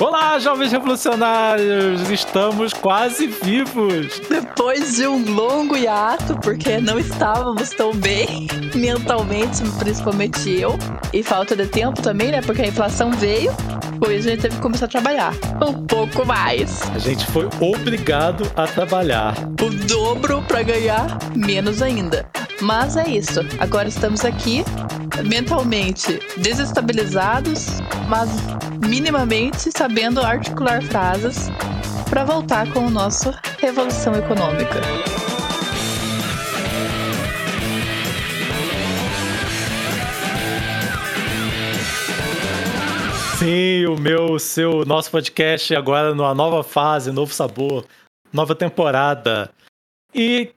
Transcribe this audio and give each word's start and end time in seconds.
Olá, 0.00 0.38
jovens 0.38 0.72
revolucionários! 0.72 2.08
Estamos 2.10 2.72
quase 2.72 3.26
vivos! 3.26 4.20
Depois 4.28 4.96
de 4.96 5.06
um 5.06 5.34
longo 5.34 5.76
hiato, 5.76 6.38
porque 6.40 6.78
não 6.78 6.98
estávamos 6.98 7.70
tão 7.70 7.94
bem 7.94 8.46
mentalmente, 8.74 9.62
principalmente 9.78 10.50
eu, 10.50 10.78
e 11.12 11.22
falta 11.22 11.54
de 11.54 11.66
tempo 11.66 12.00
também, 12.02 12.30
né? 12.30 12.40
Porque 12.42 12.62
a 12.62 12.66
inflação 12.66 13.10
veio, 13.12 13.52
pois 13.98 14.26
a 14.26 14.30
gente 14.30 14.42
teve 14.42 14.56
que 14.56 14.62
começar 14.62 14.86
a 14.86 14.88
trabalhar 14.88 15.32
um 15.62 15.86
pouco 15.86 16.26
mais. 16.26 16.82
A 16.94 16.98
gente 16.98 17.26
foi 17.26 17.48
obrigado 17.60 18.50
a 18.56 18.66
trabalhar. 18.66 19.34
O 19.60 19.70
dobro 19.86 20.42
para 20.42 20.62
ganhar 20.62 21.18
menos 21.34 21.82
ainda. 21.82 22.26
Mas 22.60 22.96
é 22.96 23.08
isso. 23.08 23.40
Agora 23.58 23.88
estamos 23.88 24.24
aqui 24.24 24.64
mentalmente 25.24 26.20
desestabilizados, 26.38 27.66
mas 28.08 28.30
minimamente 28.86 29.70
sabendo 29.76 30.20
articular 30.20 30.82
frases 30.82 31.48
para 32.08 32.24
voltar 32.24 32.72
com 32.72 32.86
o 32.86 32.90
nosso 32.90 33.32
Revolução 33.58 34.14
Econômica. 34.14 34.80
Sim, 43.38 43.86
o 43.86 43.96
meu, 43.96 44.32
o 44.32 44.38
seu, 44.38 44.84
nosso 44.84 45.10
podcast 45.10 45.74
agora 45.74 46.14
numa 46.14 46.34
nova 46.34 46.62
fase, 46.62 47.10
novo 47.10 47.32
sabor, 47.32 47.86
nova 48.30 48.54
temporada. 48.54 49.50
E 50.14 50.52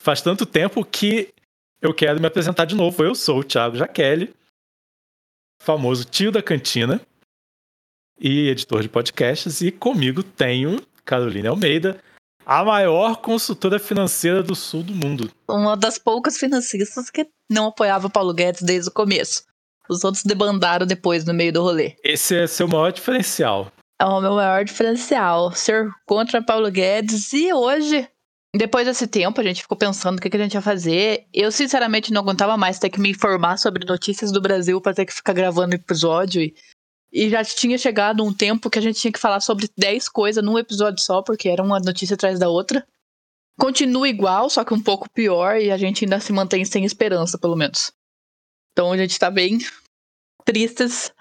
faz 0.00 0.20
tanto 0.20 0.46
tempo 0.46 0.84
que 0.84 1.34
eu 1.82 1.92
quero 1.92 2.20
me 2.20 2.26
apresentar 2.26 2.64
de 2.64 2.76
novo. 2.76 3.02
Eu 3.02 3.14
sou 3.14 3.40
o 3.40 3.44
Thiago 3.44 3.76
Jaqueline, 3.76 4.32
famoso 5.60 6.04
tio 6.04 6.30
da 6.30 6.40
cantina 6.40 7.00
e 8.18 8.48
editor 8.48 8.82
de 8.82 8.88
podcasts, 8.88 9.60
e 9.60 9.72
comigo 9.72 10.22
tenho 10.22 10.80
Caroline 11.04 11.48
Almeida, 11.48 12.00
a 12.46 12.64
maior 12.64 13.16
consultora 13.16 13.80
financeira 13.80 14.42
do 14.42 14.54
sul 14.54 14.84
do 14.84 14.94
mundo. 14.94 15.28
Uma 15.48 15.76
das 15.76 15.98
poucas 15.98 16.38
financistas 16.38 17.10
que 17.10 17.28
não 17.50 17.66
apoiava 17.66 18.06
o 18.06 18.10
Paulo 18.10 18.32
Guedes 18.32 18.62
desde 18.62 18.88
o 18.88 18.92
começo. 18.92 19.42
Os 19.90 20.04
outros 20.04 20.22
debandaram 20.22 20.86
depois 20.86 21.24
no 21.24 21.34
meio 21.34 21.52
do 21.52 21.62
rolê. 21.62 21.96
Esse 22.04 22.36
é 22.36 22.46
seu 22.46 22.68
maior 22.68 22.92
diferencial. 22.92 23.72
É 24.00 24.04
o 24.04 24.20
meu 24.20 24.34
maior 24.34 24.64
diferencial, 24.64 25.52
ser 25.52 25.90
contra 26.06 26.42
Paulo 26.42 26.70
Guedes. 26.70 27.32
E 27.32 27.52
hoje, 27.52 28.08
depois 28.54 28.86
desse 28.86 29.06
tempo, 29.06 29.40
a 29.40 29.44
gente 29.44 29.62
ficou 29.62 29.76
pensando 29.76 30.18
o 30.18 30.20
que, 30.20 30.34
a 30.36 30.40
gente 30.40 30.54
ia 30.54 30.60
fazer. 30.60 31.26
Eu, 31.32 31.50
sinceramente, 31.50 32.12
não 32.12 32.20
aguentava 32.20 32.56
mais 32.56 32.78
ter 32.78 32.90
que 32.90 33.00
me 33.00 33.10
informar 33.10 33.56
sobre 33.56 33.86
notícias 33.86 34.30
do 34.30 34.40
Brasil 34.40 34.80
para 34.80 34.94
ter 34.94 35.06
que 35.06 35.12
ficar 35.14 35.32
gravando 35.32 35.74
episódio. 35.74 36.42
E 36.42 36.54
e 37.12 37.28
já 37.28 37.44
tinha 37.44 37.76
chegado 37.76 38.24
um 38.24 38.32
tempo 38.32 38.70
que 38.70 38.78
a 38.78 38.82
gente 38.82 38.98
tinha 38.98 39.12
que 39.12 39.18
falar 39.18 39.40
sobre 39.40 39.68
10 39.76 40.08
coisas 40.08 40.42
num 40.42 40.58
episódio 40.58 41.04
só, 41.04 41.20
porque 41.20 41.48
era 41.48 41.62
uma 41.62 41.78
notícia 41.78 42.14
atrás 42.14 42.38
da 42.38 42.48
outra. 42.48 42.86
Continua 43.60 44.08
igual, 44.08 44.48
só 44.48 44.64
que 44.64 44.72
um 44.72 44.82
pouco 44.82 45.10
pior, 45.10 45.60
e 45.60 45.70
a 45.70 45.76
gente 45.76 46.06
ainda 46.06 46.18
se 46.18 46.32
mantém 46.32 46.64
sem 46.64 46.86
esperança, 46.86 47.36
pelo 47.36 47.54
menos. 47.54 47.92
Então 48.72 48.90
a 48.90 48.96
gente 48.96 49.18
tá 49.18 49.30
bem 49.30 49.58
tristes. 50.42 51.12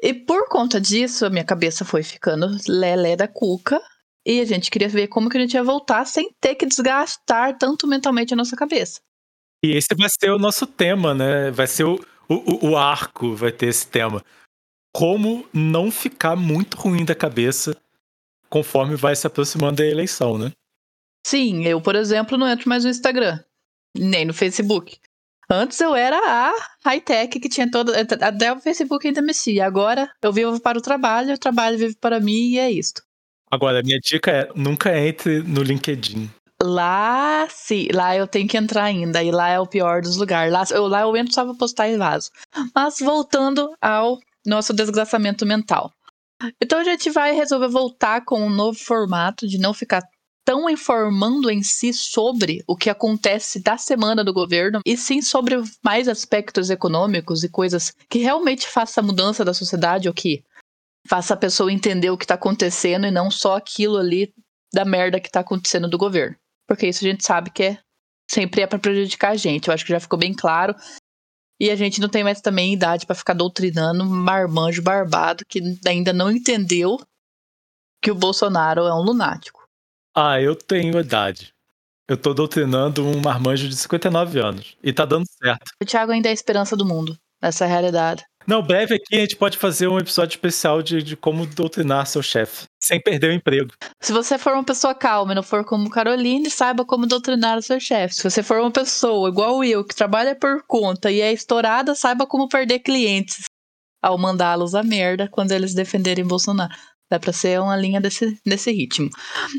E 0.00 0.14
por 0.14 0.48
conta 0.48 0.80
disso, 0.80 1.26
a 1.26 1.30
minha 1.30 1.44
cabeça 1.44 1.84
foi 1.84 2.04
ficando 2.04 2.56
lelé 2.68 3.16
da 3.16 3.26
cuca. 3.26 3.82
E 4.26 4.40
a 4.40 4.44
gente 4.44 4.70
queria 4.70 4.88
ver 4.88 5.08
como 5.08 5.28
que 5.28 5.36
a 5.36 5.40
gente 5.40 5.54
ia 5.54 5.64
voltar 5.64 6.04
sem 6.04 6.32
ter 6.40 6.54
que 6.54 6.66
desgastar 6.66 7.58
tanto 7.58 7.86
mentalmente 7.86 8.32
a 8.32 8.36
nossa 8.36 8.56
cabeça. 8.56 9.00
E 9.64 9.76
esse 9.76 9.94
vai 9.96 10.08
ser 10.08 10.30
o 10.30 10.38
nosso 10.38 10.66
tema, 10.66 11.14
né? 11.14 11.50
Vai 11.50 11.66
ser 11.66 11.84
o, 11.84 11.98
o, 12.28 12.70
o 12.70 12.76
arco, 12.76 13.34
vai 13.34 13.52
ter 13.52 13.66
esse 13.66 13.86
tema 13.86 14.24
como 14.94 15.48
não 15.52 15.90
ficar 15.90 16.36
muito 16.36 16.76
ruim 16.76 17.04
da 17.04 17.14
cabeça 17.14 17.76
conforme 18.50 18.94
vai 18.94 19.16
se 19.16 19.26
aproximando 19.26 19.76
da 19.76 19.86
eleição, 19.86 20.36
né? 20.36 20.52
Sim, 21.26 21.64
eu, 21.64 21.80
por 21.80 21.96
exemplo, 21.96 22.36
não 22.36 22.48
entro 22.48 22.68
mais 22.68 22.84
no 22.84 22.90
Instagram, 22.90 23.42
nem 23.96 24.26
no 24.26 24.34
Facebook. 24.34 24.98
Antes 25.48 25.80
eu 25.80 25.94
era 25.94 26.16
a 26.16 26.52
high-tech 26.84 27.40
que 27.40 27.48
tinha 27.48 27.70
toda. 27.70 27.92
Até 28.00 28.52
o 28.52 28.60
Facebook 28.60 29.06
ainda 29.06 29.22
mexia. 29.22 29.66
Agora 29.66 30.10
eu 30.20 30.32
vivo 30.32 30.60
para 30.60 30.78
o 30.78 30.82
trabalho, 30.82 31.34
o 31.34 31.38
trabalho 31.38 31.78
vive 31.78 31.96
para 31.96 32.20
mim 32.20 32.50
e 32.50 32.58
é 32.58 32.70
isto. 32.70 33.02
Agora, 33.52 33.82
minha 33.82 33.98
dica 33.98 34.30
é: 34.30 34.48
nunca 34.56 34.98
entre 34.98 35.42
no 35.42 35.62
LinkedIn. 35.62 36.30
Lá, 36.62 37.46
sim, 37.50 37.88
lá 37.92 38.16
eu 38.16 38.26
tenho 38.26 38.48
que 38.48 38.56
entrar 38.56 38.84
ainda. 38.84 39.22
E 39.22 39.30
lá 39.30 39.50
é 39.50 39.60
o 39.60 39.66
pior 39.66 40.00
dos 40.00 40.16
lugares. 40.16 40.50
Lá 40.50 40.64
eu, 40.70 40.86
lá 40.86 41.02
eu 41.02 41.14
entro 41.16 41.34
só 41.34 41.44
pra 41.44 41.54
postar 41.54 41.88
e 41.88 41.98
vaso. 41.98 42.30
Mas 42.74 42.98
voltando 43.00 43.70
ao 43.80 44.18
nosso 44.46 44.72
desgraçamento 44.72 45.44
mental. 45.44 45.92
Então 46.62 46.78
a 46.78 46.84
gente 46.84 47.10
vai 47.10 47.34
resolver 47.34 47.68
voltar 47.68 48.24
com 48.24 48.40
um 48.40 48.50
novo 48.50 48.78
formato 48.78 49.46
de 49.46 49.58
não 49.58 49.74
ficar 49.74 50.02
tão 50.44 50.68
informando 50.68 51.50
em 51.50 51.62
si 51.62 51.92
sobre 51.92 52.64
o 52.66 52.76
que 52.76 52.90
acontece 52.90 53.62
da 53.62 53.78
semana 53.78 54.24
do 54.24 54.32
governo, 54.32 54.80
e 54.84 54.96
sim 54.96 55.22
sobre 55.22 55.62
mais 55.84 56.08
aspectos 56.08 56.68
econômicos 56.68 57.44
e 57.44 57.48
coisas 57.48 57.92
que 58.08 58.18
realmente 58.18 58.66
façam 58.66 59.04
a 59.04 59.06
mudança 59.06 59.44
da 59.44 59.54
sociedade 59.54 60.08
ou 60.08 60.14
que 60.14 60.42
faça 61.06 61.34
a 61.34 61.36
pessoa 61.36 61.72
entender 61.72 62.10
o 62.10 62.18
que 62.18 62.24
está 62.24 62.34
acontecendo 62.34 63.06
e 63.06 63.10
não 63.10 63.30
só 63.30 63.56
aquilo 63.56 63.98
ali 63.98 64.32
da 64.72 64.84
merda 64.84 65.20
que 65.20 65.28
está 65.28 65.40
acontecendo 65.40 65.88
do 65.88 65.98
governo. 65.98 66.36
Porque 66.66 66.86
isso 66.86 67.04
a 67.04 67.08
gente 67.08 67.24
sabe 67.24 67.50
que 67.50 67.62
é 67.64 67.78
sempre 68.30 68.62
é 68.62 68.66
para 68.66 68.78
prejudicar 68.78 69.32
a 69.32 69.36
gente. 69.36 69.68
Eu 69.68 69.74
acho 69.74 69.84
que 69.84 69.92
já 69.92 70.00
ficou 70.00 70.18
bem 70.18 70.32
claro. 70.32 70.74
E 71.60 71.70
a 71.70 71.76
gente 71.76 72.00
não 72.00 72.08
tem 72.08 72.24
mais 72.24 72.40
também 72.40 72.72
idade 72.72 73.06
para 73.06 73.14
ficar 73.14 73.34
doutrinando 73.34 74.04
marmanjo 74.04 74.82
barbado 74.82 75.44
que 75.46 75.60
ainda 75.86 76.12
não 76.12 76.30
entendeu 76.30 76.98
que 78.02 78.10
o 78.10 78.14
Bolsonaro 78.14 78.82
é 78.82 78.94
um 78.94 79.02
lunático. 79.02 79.62
Ah, 80.14 80.40
eu 80.40 80.56
tenho 80.56 80.98
idade. 80.98 81.54
Eu 82.08 82.16
tô 82.16 82.34
doutrinando 82.34 83.06
um 83.06 83.20
marmanjo 83.20 83.68
de 83.68 83.76
59 83.76 84.40
anos. 84.40 84.76
E 84.82 84.92
tá 84.92 85.04
dando 85.04 85.24
certo. 85.26 85.70
O 85.80 85.86
Thiago 85.86 86.12
ainda 86.12 86.28
é 86.28 86.32
a 86.32 86.34
esperança 86.34 86.76
do 86.76 86.84
mundo, 86.84 87.16
nessa 87.40 87.64
realidade. 87.64 88.24
Não, 88.46 88.62
breve 88.62 88.94
aqui 88.94 89.16
a 89.16 89.20
gente 89.20 89.36
pode 89.36 89.56
fazer 89.56 89.88
um 89.88 89.98
episódio 89.98 90.34
especial 90.34 90.82
de, 90.82 91.02
de 91.02 91.16
como 91.16 91.46
doutrinar 91.46 92.06
seu 92.06 92.22
chefe, 92.22 92.66
sem 92.80 93.00
perder 93.00 93.30
o 93.30 93.34
emprego. 93.34 93.72
Se 94.00 94.12
você 94.12 94.38
for 94.38 94.54
uma 94.54 94.64
pessoa 94.64 94.94
calma 94.94 95.32
e 95.32 95.34
não 95.34 95.42
for 95.42 95.64
como 95.64 95.90
Caroline, 95.90 96.50
saiba 96.50 96.84
como 96.84 97.06
doutrinar 97.06 97.58
o 97.58 97.62
seu 97.62 97.78
chefe. 97.78 98.14
Se 98.14 98.22
você 98.22 98.42
for 98.42 98.60
uma 98.60 98.70
pessoa 98.70 99.28
igual 99.28 99.62
eu, 99.64 99.84
que 99.84 99.94
trabalha 99.94 100.34
por 100.34 100.62
conta 100.66 101.10
e 101.10 101.20
é 101.20 101.32
estourada, 101.32 101.94
saiba 101.94 102.26
como 102.26 102.48
perder 102.48 102.80
clientes 102.80 103.44
ao 104.02 104.18
mandá-los 104.18 104.74
a 104.74 104.82
merda 104.82 105.28
quando 105.30 105.52
eles 105.52 105.74
defenderem 105.74 106.26
Bolsonaro. 106.26 106.74
Dá 107.08 107.20
pra 107.20 107.32
ser 107.32 107.60
uma 107.60 107.76
linha 107.76 108.00
desse, 108.00 108.40
desse 108.44 108.72
ritmo. 108.72 109.10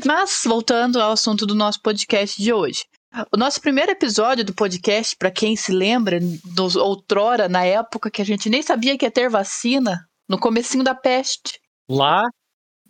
Mas, 0.04 0.42
voltando 0.44 1.00
ao 1.00 1.12
assunto 1.12 1.46
do 1.46 1.54
nosso 1.54 1.80
podcast 1.80 2.42
de 2.42 2.52
hoje. 2.52 2.84
O 3.32 3.36
nosso 3.36 3.60
primeiro 3.60 3.92
episódio 3.92 4.44
do 4.44 4.54
podcast, 4.54 5.14
para 5.16 5.30
quem 5.30 5.54
se 5.54 5.70
lembra, 5.70 6.18
dos 6.44 6.74
outrora, 6.74 7.48
na 7.48 7.64
época 7.64 8.10
que 8.10 8.20
a 8.20 8.24
gente 8.24 8.50
nem 8.50 8.62
sabia 8.62 8.98
que 8.98 9.04
ia 9.04 9.10
ter 9.10 9.30
vacina, 9.30 10.08
no 10.28 10.38
comecinho 10.38 10.82
da 10.82 10.94
peste. 10.94 11.60
Lá 11.88 12.24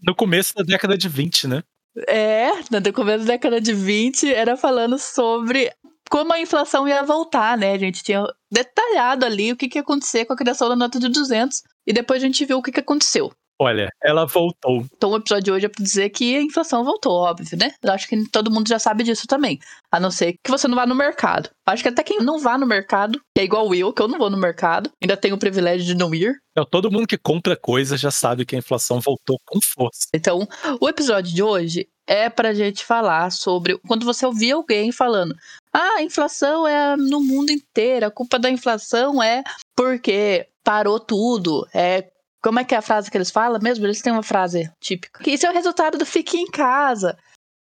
no 0.03 0.15
começo 0.15 0.55
da 0.55 0.63
década 0.63 0.97
de 0.97 1.09
20, 1.09 1.49
né? 1.49 1.63
É, 2.09 2.51
no 2.71 2.93
começo 2.93 3.25
da 3.25 3.33
década 3.33 3.61
de 3.61 3.73
20, 3.73 4.33
era 4.33 4.57
falando 4.57 4.99
sobre 4.99 5.71
como 6.11 6.33
a 6.33 6.41
inflação 6.41 6.87
ia 6.89 7.03
voltar, 7.03 7.57
né? 7.57 7.73
A 7.73 7.79
gente 7.79 8.03
tinha 8.03 8.25
detalhado 8.51 9.25
ali 9.25 9.53
o 9.53 9.57
que, 9.57 9.69
que 9.69 9.79
ia 9.79 9.83
acontecer 9.83 10.25
com 10.25 10.33
a 10.33 10.37
criação 10.37 10.69
da 10.69 10.77
nota 10.77 10.99
de 10.99 11.09
200 11.09 11.63
e 11.87 11.93
depois 11.93 12.23
a 12.23 12.27
gente 12.27 12.45
viu 12.45 12.59
o 12.59 12.63
que, 12.63 12.73
que 12.73 12.81
aconteceu. 12.81 13.33
Olha, 13.61 13.89
ela 14.03 14.27
voltou. 14.27 14.85
Então 14.97 15.11
o 15.11 15.17
episódio 15.17 15.45
de 15.45 15.53
hoje 15.53 15.67
é 15.67 15.69
pra 15.69 15.83
dizer 15.83 16.11
que 16.11 16.37
a 16.37 16.43
inflação 16.43 16.85
voltou, 16.85 17.13
óbvio, 17.13 17.57
né? 17.57 17.73
Eu 17.83 17.93
acho 17.93 18.09
que 18.09 18.29
todo 18.29 18.51
mundo 18.51 18.69
já 18.69 18.79
sabe 18.79 19.05
disso 19.05 19.27
também. 19.27 19.61
A 19.93 20.01
não 20.01 20.11
ser 20.11 20.35
que 20.43 20.51
você 20.51 20.67
não 20.67 20.75
vá 20.75 20.87
no 20.87 20.95
mercado. 20.95 21.51
Acho 21.65 21.83
que 21.83 21.89
até 21.89 22.03
quem 22.03 22.19
não 22.19 22.41
vá 22.41 22.59
no 22.59 22.67
mercado, 22.67 23.21
que 23.35 23.41
é 23.41 23.45
igual 23.45 23.73
eu, 23.75 23.93
que 23.93 24.03
eu 24.03 24.09
não 24.09 24.19
vou 24.19 24.29
no 24.29 24.37
mercado, 24.37 24.91
ainda 25.01 25.17
tenho 25.17 25.37
o 25.37 25.39
privilégio 25.39 25.87
de 25.87 25.95
não 25.95 26.15
ir. 26.15 26.37
Então, 26.51 26.65
todo 26.65 26.91
mundo 26.91 27.07
que 27.07 27.17
compra 27.17 27.57
coisa 27.57 27.97
já 27.97 28.11
sabe 28.11 28.45
que 28.45 28.55
a 28.55 28.59
inflação 28.59 29.01
voltou 29.01 29.39
com 29.47 29.59
força. 29.63 30.09
Então, 30.13 30.47
o 30.81 30.89
episódio 30.89 31.33
de 31.33 31.43
hoje 31.43 31.89
é 32.07 32.29
pra 32.29 32.53
gente 32.53 32.85
falar 32.85 33.31
sobre 33.31 33.79
quando 33.87 34.05
você 34.05 34.27
ouvir 34.27 34.53
alguém 34.53 34.93
falando: 34.93 35.35
ah, 35.73 35.97
a 35.97 36.03
inflação 36.03 36.67
é 36.67 36.97
no 36.97 37.21
mundo 37.21 37.51
inteiro, 37.51 38.07
a 38.07 38.11
culpa 38.11 38.39
da 38.39 38.51
inflação 38.51 39.23
é 39.23 39.43
porque 39.77 40.47
parou 40.63 40.99
tudo, 40.99 41.67
é 41.75 42.03
como 42.45 42.59
é 42.61 42.65
que 42.65 42.75
é 42.75 42.79
a 42.79 42.83
frase 42.83 43.11
que 43.11 43.17
eles 43.17 43.31
falam 43.31 43.59
mesmo? 43.59 43.87
Eles 43.87 44.03
têm 44.03 44.13
uma 44.13 44.23
frase 44.23 44.71
típica. 44.79 45.29
Isso 45.29 45.47
é 45.47 45.51
o 45.51 45.55
resultado 45.55 45.97
do 45.97 46.05
fique 46.05 46.37
em 46.37 46.47
casa. 46.47 47.17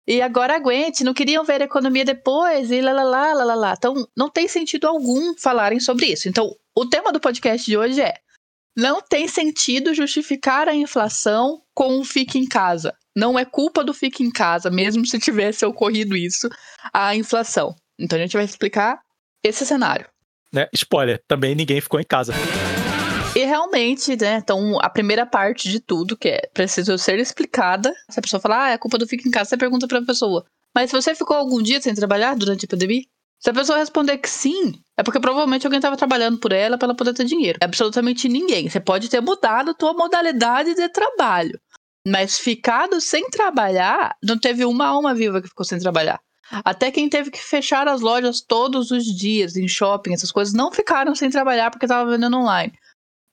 E 0.05 0.20
agora 0.20 0.56
aguente, 0.56 1.05
não 1.05 1.14
queriam 1.14 1.44
ver 1.44 1.62
a 1.62 1.67
economia 1.67 2.05
depois, 2.05 2.73
e 2.73 2.81
lá, 2.81 2.90
lá, 2.90 3.05
lá, 3.05 3.32
lá, 3.32 3.44
lá, 3.44 3.55
lá. 3.55 3.75
Então, 3.79 3.94
não 4.17 4.29
tem 4.29 4.49
sentido 4.49 4.88
algum 4.88 5.37
falarem 5.38 5.79
sobre 5.79 6.06
isso. 6.06 6.29
Então, 6.29 6.50
o 6.76 6.84
tema 6.84 7.12
do 7.12 7.20
podcast 7.20 7.64
de 7.64 7.76
hoje 7.76 8.00
é: 8.00 8.14
não 8.76 9.00
tem 9.00 9.29
sentido 9.29 9.94
justificar 9.94 10.69
a 10.69 10.75
inflação 10.75 11.62
com 11.73 12.00
o 12.00 12.05
fique 12.05 12.37
em 12.37 12.49
casa. 12.49 12.93
Não 13.14 13.38
é 13.38 13.44
culpa 13.44 13.84
do 13.84 13.94
fique 13.94 14.25
em 14.25 14.32
casa, 14.32 14.69
mesmo 14.69 15.06
se 15.06 15.17
tivesse 15.20 15.64
ocorrido 15.64 16.17
isso, 16.17 16.49
a 16.93 17.14
inflação. 17.14 17.76
Então, 17.96 18.19
a 18.19 18.23
gente 18.23 18.32
vai 18.32 18.44
explicar 18.44 18.99
esse 19.44 19.64
cenário. 19.64 20.08
Né? 20.52 20.67
Spoiler, 20.75 21.23
também 21.29 21.55
ninguém 21.55 21.81
ficou 21.81 22.00
em 22.00 22.05
casa. 22.05 22.34
E 23.34 23.44
realmente, 23.44 24.14
né? 24.14 24.37
Então, 24.43 24.79
a 24.82 24.90
primeira 24.90 25.25
parte 25.25 25.69
de 25.70 25.81
tudo, 25.81 26.17
que 26.17 26.29
é 26.29 26.50
preciso 26.52 26.99
ser 26.99 27.19
explicada. 27.19 27.94
Se 28.11 28.19
a 28.19 28.23
pessoa 28.23 28.40
falar, 28.40 28.64
ah, 28.64 28.70
é 28.70 28.79
culpa 28.79 28.99
do 28.99 29.06
fica 29.06 29.26
em 29.26 29.31
casa, 29.31 29.50
você 29.50 29.56
pergunta 29.56 29.88
pra 29.88 30.02
pessoa. 30.02 30.44
Mas 30.75 30.93
você 30.93 31.14
ficou 31.14 31.37
algum 31.37 31.62
dia 31.62 31.81
sem 31.81 31.94
trabalhar 31.94 32.37
durante 32.37 32.67
a 32.67 32.69
pandemia? 32.69 33.02
Se 33.40 33.49
a 33.49 33.55
pessoa 33.55 33.79
responder 33.79 34.19
que 34.19 34.29
sim, 34.29 34.75
é 34.99 35.02
porque 35.02 35.19
provavelmente 35.19 35.67
alguém 35.67 35.79
estava 35.79 35.96
trabalhando 35.96 36.38
por 36.38 36.52
ela 36.52 36.76
para 36.76 36.88
ela 36.88 36.94
poder 36.94 37.14
ter 37.14 37.25
dinheiro. 37.25 37.58
Absolutamente 37.62 38.29
ninguém. 38.29 38.69
Você 38.69 38.79
pode 38.79 39.08
ter 39.08 39.20
mudado 39.23 39.70
a 39.70 39.75
tua 39.75 39.94
modalidade 39.94 40.75
de 40.75 40.88
trabalho. 40.90 41.58
Mas 42.06 42.38
ficado 42.38 43.00
sem 43.00 43.31
trabalhar, 43.31 44.14
não 44.23 44.38
teve 44.38 44.64
uma 44.64 44.87
alma 44.87 45.14
viva 45.14 45.40
que 45.40 45.49
ficou 45.49 45.64
sem 45.64 45.79
trabalhar. 45.79 46.20
Até 46.64 46.90
quem 46.90 47.08
teve 47.08 47.31
que 47.31 47.43
fechar 47.43 47.88
as 47.88 48.02
lojas 48.02 48.43
todos 48.43 48.90
os 48.90 49.05
dias 49.05 49.56
em 49.56 49.67
shopping, 49.67 50.12
essas 50.12 50.31
coisas, 50.31 50.52
não 50.52 50.70
ficaram 50.70 51.14
sem 51.14 51.31
trabalhar 51.31 51.70
porque 51.70 51.87
estava 51.87 52.11
vendendo 52.11 52.37
online. 52.37 52.73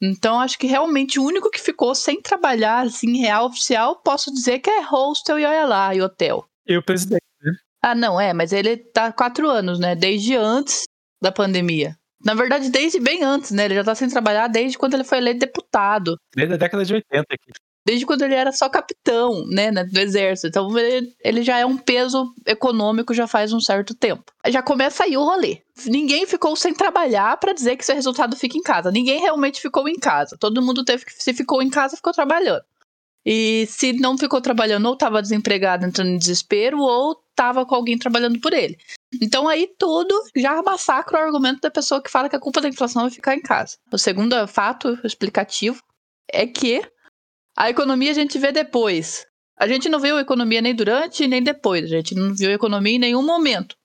Então, 0.01 0.39
acho 0.39 0.57
que 0.57 0.67
realmente 0.67 1.19
o 1.19 1.23
único 1.23 1.49
que 1.49 1.59
ficou 1.59 1.93
sem 1.93 2.21
trabalhar, 2.21 2.85
assim, 2.85 3.17
real, 3.17 3.47
oficial, 3.47 3.97
posso 3.97 4.31
dizer 4.31 4.59
que 4.59 4.69
é 4.69 4.81
hostel 4.81 5.37
e 5.37 5.45
olha 5.45 5.65
lá, 5.65 5.93
e 5.93 6.01
hotel. 6.01 6.47
E 6.65 6.77
o 6.77 6.83
presidente, 6.83 7.23
né? 7.41 7.51
Ah, 7.81 7.95
não, 7.95 8.19
é, 8.19 8.33
mas 8.33 8.53
ele 8.53 8.77
tá 8.77 9.11
quatro 9.11 9.49
anos, 9.49 9.79
né? 9.79 9.95
Desde 9.95 10.35
antes 10.35 10.83
da 11.21 11.31
pandemia. 11.31 11.97
Na 12.23 12.33
verdade, 12.33 12.69
desde 12.69 12.99
bem 12.99 13.23
antes, 13.23 13.51
né? 13.51 13.65
Ele 13.65 13.75
já 13.75 13.83
tá 13.83 13.95
sem 13.95 14.09
trabalhar 14.09 14.47
desde 14.47 14.77
quando 14.77 14.93
ele 14.93 15.03
foi 15.03 15.17
eleito 15.17 15.39
deputado. 15.39 16.17
Desde 16.35 16.53
a 16.53 16.57
década 16.57 16.83
de 16.83 16.93
80 16.93 17.25
aqui 17.33 17.51
desde 17.85 18.05
quando 18.05 18.21
ele 18.23 18.35
era 18.35 18.51
só 18.51 18.69
capitão, 18.69 19.45
né, 19.47 19.71
do 19.71 19.99
exército. 19.99 20.47
Então 20.47 20.77
ele, 20.77 21.13
ele, 21.23 21.43
já 21.43 21.57
é 21.57 21.65
um 21.65 21.77
peso 21.77 22.33
econômico 22.45 23.13
já 23.13 23.27
faz 23.27 23.53
um 23.53 23.59
certo 23.59 23.95
tempo. 23.95 24.31
Já 24.47 24.61
começa 24.61 25.03
aí 25.03 25.17
o 25.17 25.23
rolê. 25.23 25.61
Ninguém 25.85 26.25
ficou 26.25 26.55
sem 26.55 26.73
trabalhar 26.73 27.37
para 27.37 27.53
dizer 27.53 27.77
que 27.77 27.85
seu 27.85 27.95
resultado 27.95 28.35
fica 28.35 28.57
em 28.57 28.61
casa. 28.61 28.91
Ninguém 28.91 29.19
realmente 29.19 29.61
ficou 29.61 29.87
em 29.87 29.97
casa. 29.97 30.37
Todo 30.37 30.61
mundo 30.61 30.83
teve 30.83 31.05
que 31.05 31.13
se 31.13 31.33
ficou 31.33 31.61
em 31.61 31.69
casa, 31.69 31.95
ficou 31.95 32.13
trabalhando. 32.13 32.63
E 33.25 33.65
se 33.67 33.93
não 33.93 34.17
ficou 34.17 34.41
trabalhando, 34.41 34.85
ou 34.85 34.93
estava 34.93 35.21
desempregado, 35.21 35.85
entrando 35.85 36.09
em 36.09 36.17
desespero, 36.17 36.79
ou 36.79 37.21
estava 37.29 37.65
com 37.65 37.75
alguém 37.75 37.97
trabalhando 37.97 38.39
por 38.39 38.53
ele. 38.53 38.77
Então 39.21 39.47
aí 39.47 39.67
tudo 39.77 40.13
já 40.35 40.61
massacra 40.61 41.19
o 41.19 41.23
argumento 41.23 41.61
da 41.61 41.71
pessoa 41.71 42.01
que 42.01 42.09
fala 42.09 42.29
que 42.29 42.35
a 42.35 42.39
culpa 42.39 42.61
da 42.61 42.69
inflação 42.69 43.05
é 43.05 43.09
ficar 43.09 43.35
em 43.35 43.41
casa. 43.41 43.77
O 43.91 43.97
segundo 43.97 44.47
fato 44.47 44.97
explicativo 45.03 45.81
é 46.31 46.45
que 46.45 46.81
a 47.57 47.69
economia 47.69 48.11
a 48.11 48.13
gente 48.13 48.37
vê 48.37 48.51
depois. 48.51 49.25
A 49.57 49.67
gente 49.67 49.89
não 49.89 49.99
viu 49.99 50.17
economia 50.17 50.61
nem 50.61 50.73
durante 50.73 51.27
nem 51.27 51.43
depois. 51.43 51.83
A 51.85 51.87
gente 51.87 52.15
não 52.15 52.33
viu 52.33 52.51
economia 52.51 52.95
em 52.95 52.99
nenhum 52.99 53.21
momento. 53.21 53.75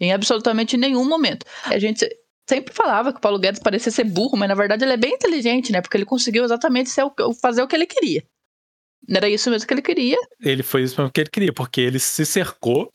Em 0.00 0.12
absolutamente 0.12 0.76
nenhum 0.76 1.04
momento. 1.04 1.46
A 1.64 1.78
gente 1.78 2.08
sempre 2.48 2.74
falava 2.74 3.12
que 3.12 3.18
o 3.18 3.20
Paulo 3.20 3.38
Guedes 3.38 3.60
parecia 3.60 3.92
ser 3.92 4.04
burro, 4.04 4.36
mas 4.36 4.48
na 4.48 4.54
verdade 4.54 4.84
ele 4.84 4.94
é 4.94 4.96
bem 4.96 5.14
inteligente, 5.14 5.70
né? 5.70 5.80
Porque 5.80 5.96
ele 5.96 6.04
conseguiu 6.04 6.44
exatamente 6.44 6.90
fazer 7.40 7.62
o 7.62 7.68
que 7.68 7.76
ele 7.76 7.86
queria. 7.86 8.24
Era 9.08 9.28
isso 9.28 9.50
mesmo 9.50 9.66
que 9.66 9.74
ele 9.74 9.82
queria. 9.82 10.16
Ele 10.40 10.62
foi 10.62 10.82
isso 10.82 10.96
mesmo 10.96 11.12
que 11.12 11.20
ele 11.20 11.30
queria, 11.30 11.52
porque 11.52 11.80
ele 11.80 11.98
se 11.98 12.26
cercou 12.26 12.90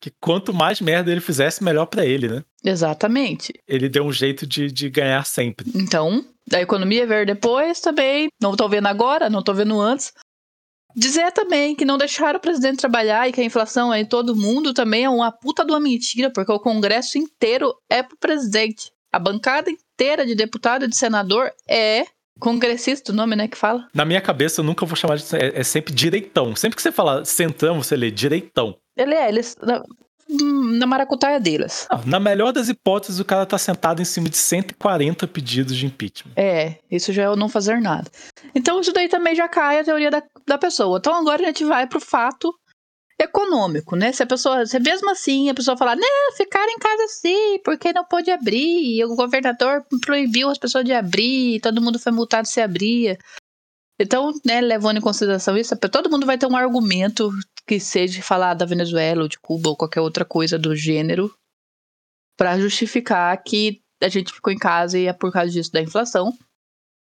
que 0.00 0.12
quanto 0.20 0.54
mais 0.54 0.80
merda 0.80 1.10
ele 1.10 1.20
fizesse, 1.20 1.62
melhor 1.62 1.86
para 1.86 2.06
ele, 2.06 2.28
né? 2.28 2.44
Exatamente. 2.64 3.52
Ele 3.66 3.88
deu 3.88 4.04
um 4.04 4.12
jeito 4.12 4.46
de, 4.46 4.70
de 4.70 4.88
ganhar 4.88 5.24
sempre. 5.24 5.70
Então, 5.74 6.24
da 6.46 6.60
economia 6.60 7.06
ver 7.06 7.26
depois 7.26 7.80
também. 7.80 8.28
Não 8.40 8.56
tô 8.56 8.68
vendo 8.68 8.86
agora, 8.86 9.28
não 9.28 9.42
tô 9.42 9.52
vendo 9.52 9.80
antes. 9.80 10.12
Dizer 10.96 11.30
também 11.32 11.76
que 11.76 11.84
não 11.84 11.98
deixaram 11.98 12.38
o 12.38 12.42
presidente 12.42 12.78
trabalhar 12.78 13.28
e 13.28 13.32
que 13.32 13.40
a 13.40 13.44
inflação 13.44 13.92
é 13.92 14.00
em 14.00 14.06
todo 14.06 14.34
mundo 14.34 14.72
também 14.72 15.04
é 15.04 15.10
uma 15.10 15.30
puta 15.30 15.64
de 15.64 15.70
uma 15.70 15.80
mentira, 15.80 16.30
porque 16.30 16.50
o 16.50 16.58
Congresso 16.58 17.18
inteiro 17.18 17.74
é 17.90 18.02
pro 18.02 18.16
presidente. 18.16 18.90
A 19.12 19.18
bancada 19.18 19.70
inteira 19.70 20.26
de 20.26 20.34
deputado 20.34 20.84
e 20.84 20.88
de 20.88 20.96
senador 20.96 21.50
é 21.68 22.04
congressista, 22.38 23.12
o 23.12 23.14
nome, 23.14 23.36
né, 23.36 23.48
que 23.48 23.56
fala. 23.56 23.86
Na 23.92 24.04
minha 24.04 24.20
cabeça, 24.20 24.60
eu 24.60 24.64
nunca 24.64 24.86
vou 24.86 24.96
chamar 24.96 25.16
de. 25.16 25.24
É, 25.36 25.60
é 25.60 25.62
sempre 25.62 25.92
direitão. 25.92 26.54
Sempre 26.56 26.76
que 26.76 26.82
você 26.82 26.92
fala 26.92 27.24
centrão, 27.24 27.82
você 27.82 27.96
lê 27.96 28.10
direitão. 28.10 28.76
Ele 28.98 29.14
é, 29.14 29.28
eles 29.28 29.56
na 30.28 30.86
maracutaia 30.86 31.40
deles. 31.40 31.86
Não, 31.90 32.04
na 32.04 32.20
melhor 32.20 32.52
das 32.52 32.68
hipóteses, 32.68 33.18
o 33.18 33.24
cara 33.24 33.46
tá 33.46 33.56
sentado 33.56 34.02
em 34.02 34.04
cima 34.04 34.28
de 34.28 34.36
140 34.36 35.26
pedidos 35.26 35.74
de 35.74 35.86
impeachment. 35.86 36.32
É, 36.36 36.76
isso 36.90 37.12
já 37.12 37.22
é 37.22 37.30
o 37.30 37.36
não 37.36 37.48
fazer 37.48 37.80
nada. 37.80 38.10
Então 38.54 38.80
isso 38.80 38.92
daí 38.92 39.08
também 39.08 39.34
já 39.34 39.48
cai 39.48 39.80
a 39.80 39.84
teoria 39.84 40.10
da, 40.10 40.22
da 40.46 40.58
pessoa. 40.58 40.98
Então 40.98 41.14
agora 41.14 41.42
a 41.42 41.46
gente 41.46 41.64
vai 41.64 41.86
pro 41.86 42.00
fato 42.00 42.52
econômico, 43.20 43.96
né? 43.96 44.12
Se 44.12 44.22
a 44.22 44.26
pessoa, 44.26 44.64
se 44.66 44.78
mesmo 44.78 45.10
assim 45.10 45.48
a 45.48 45.54
pessoa 45.54 45.76
falar, 45.76 45.96
né, 45.96 46.06
ficar 46.36 46.64
em 46.68 46.78
casa 46.78 47.06
sim, 47.08 47.58
porque 47.64 47.92
não 47.92 48.04
pode 48.04 48.30
abrir, 48.30 49.04
o 49.04 49.16
governador 49.16 49.84
proibiu 50.04 50.50
as 50.50 50.58
pessoas 50.58 50.84
de 50.84 50.92
abrir, 50.92 51.60
todo 51.60 51.82
mundo 51.82 51.98
foi 51.98 52.12
multado 52.12 52.46
se 52.46 52.60
abria. 52.60 53.18
Então, 54.00 54.32
né, 54.44 54.60
levando 54.60 54.98
em 54.98 55.02
consideração 55.02 55.56
isso, 55.56 55.76
todo 55.76 56.10
mundo 56.10 56.24
vai 56.24 56.38
ter 56.38 56.46
um 56.46 56.56
argumento 56.56 57.30
que 57.66 57.80
seja 57.80 58.22
falar 58.22 58.54
da 58.54 58.64
Venezuela 58.64 59.22
ou 59.22 59.28
de 59.28 59.38
Cuba 59.38 59.70
ou 59.70 59.76
qualquer 59.76 60.00
outra 60.00 60.24
coisa 60.24 60.58
do 60.58 60.74
gênero 60.76 61.34
para 62.36 62.58
justificar 62.58 63.36
que 63.42 63.80
a 64.00 64.08
gente 64.08 64.32
ficou 64.32 64.52
em 64.52 64.58
casa 64.58 64.96
e 64.96 65.06
é 65.06 65.12
por 65.12 65.32
causa 65.32 65.50
disso 65.50 65.72
da 65.72 65.80
inflação. 65.80 66.32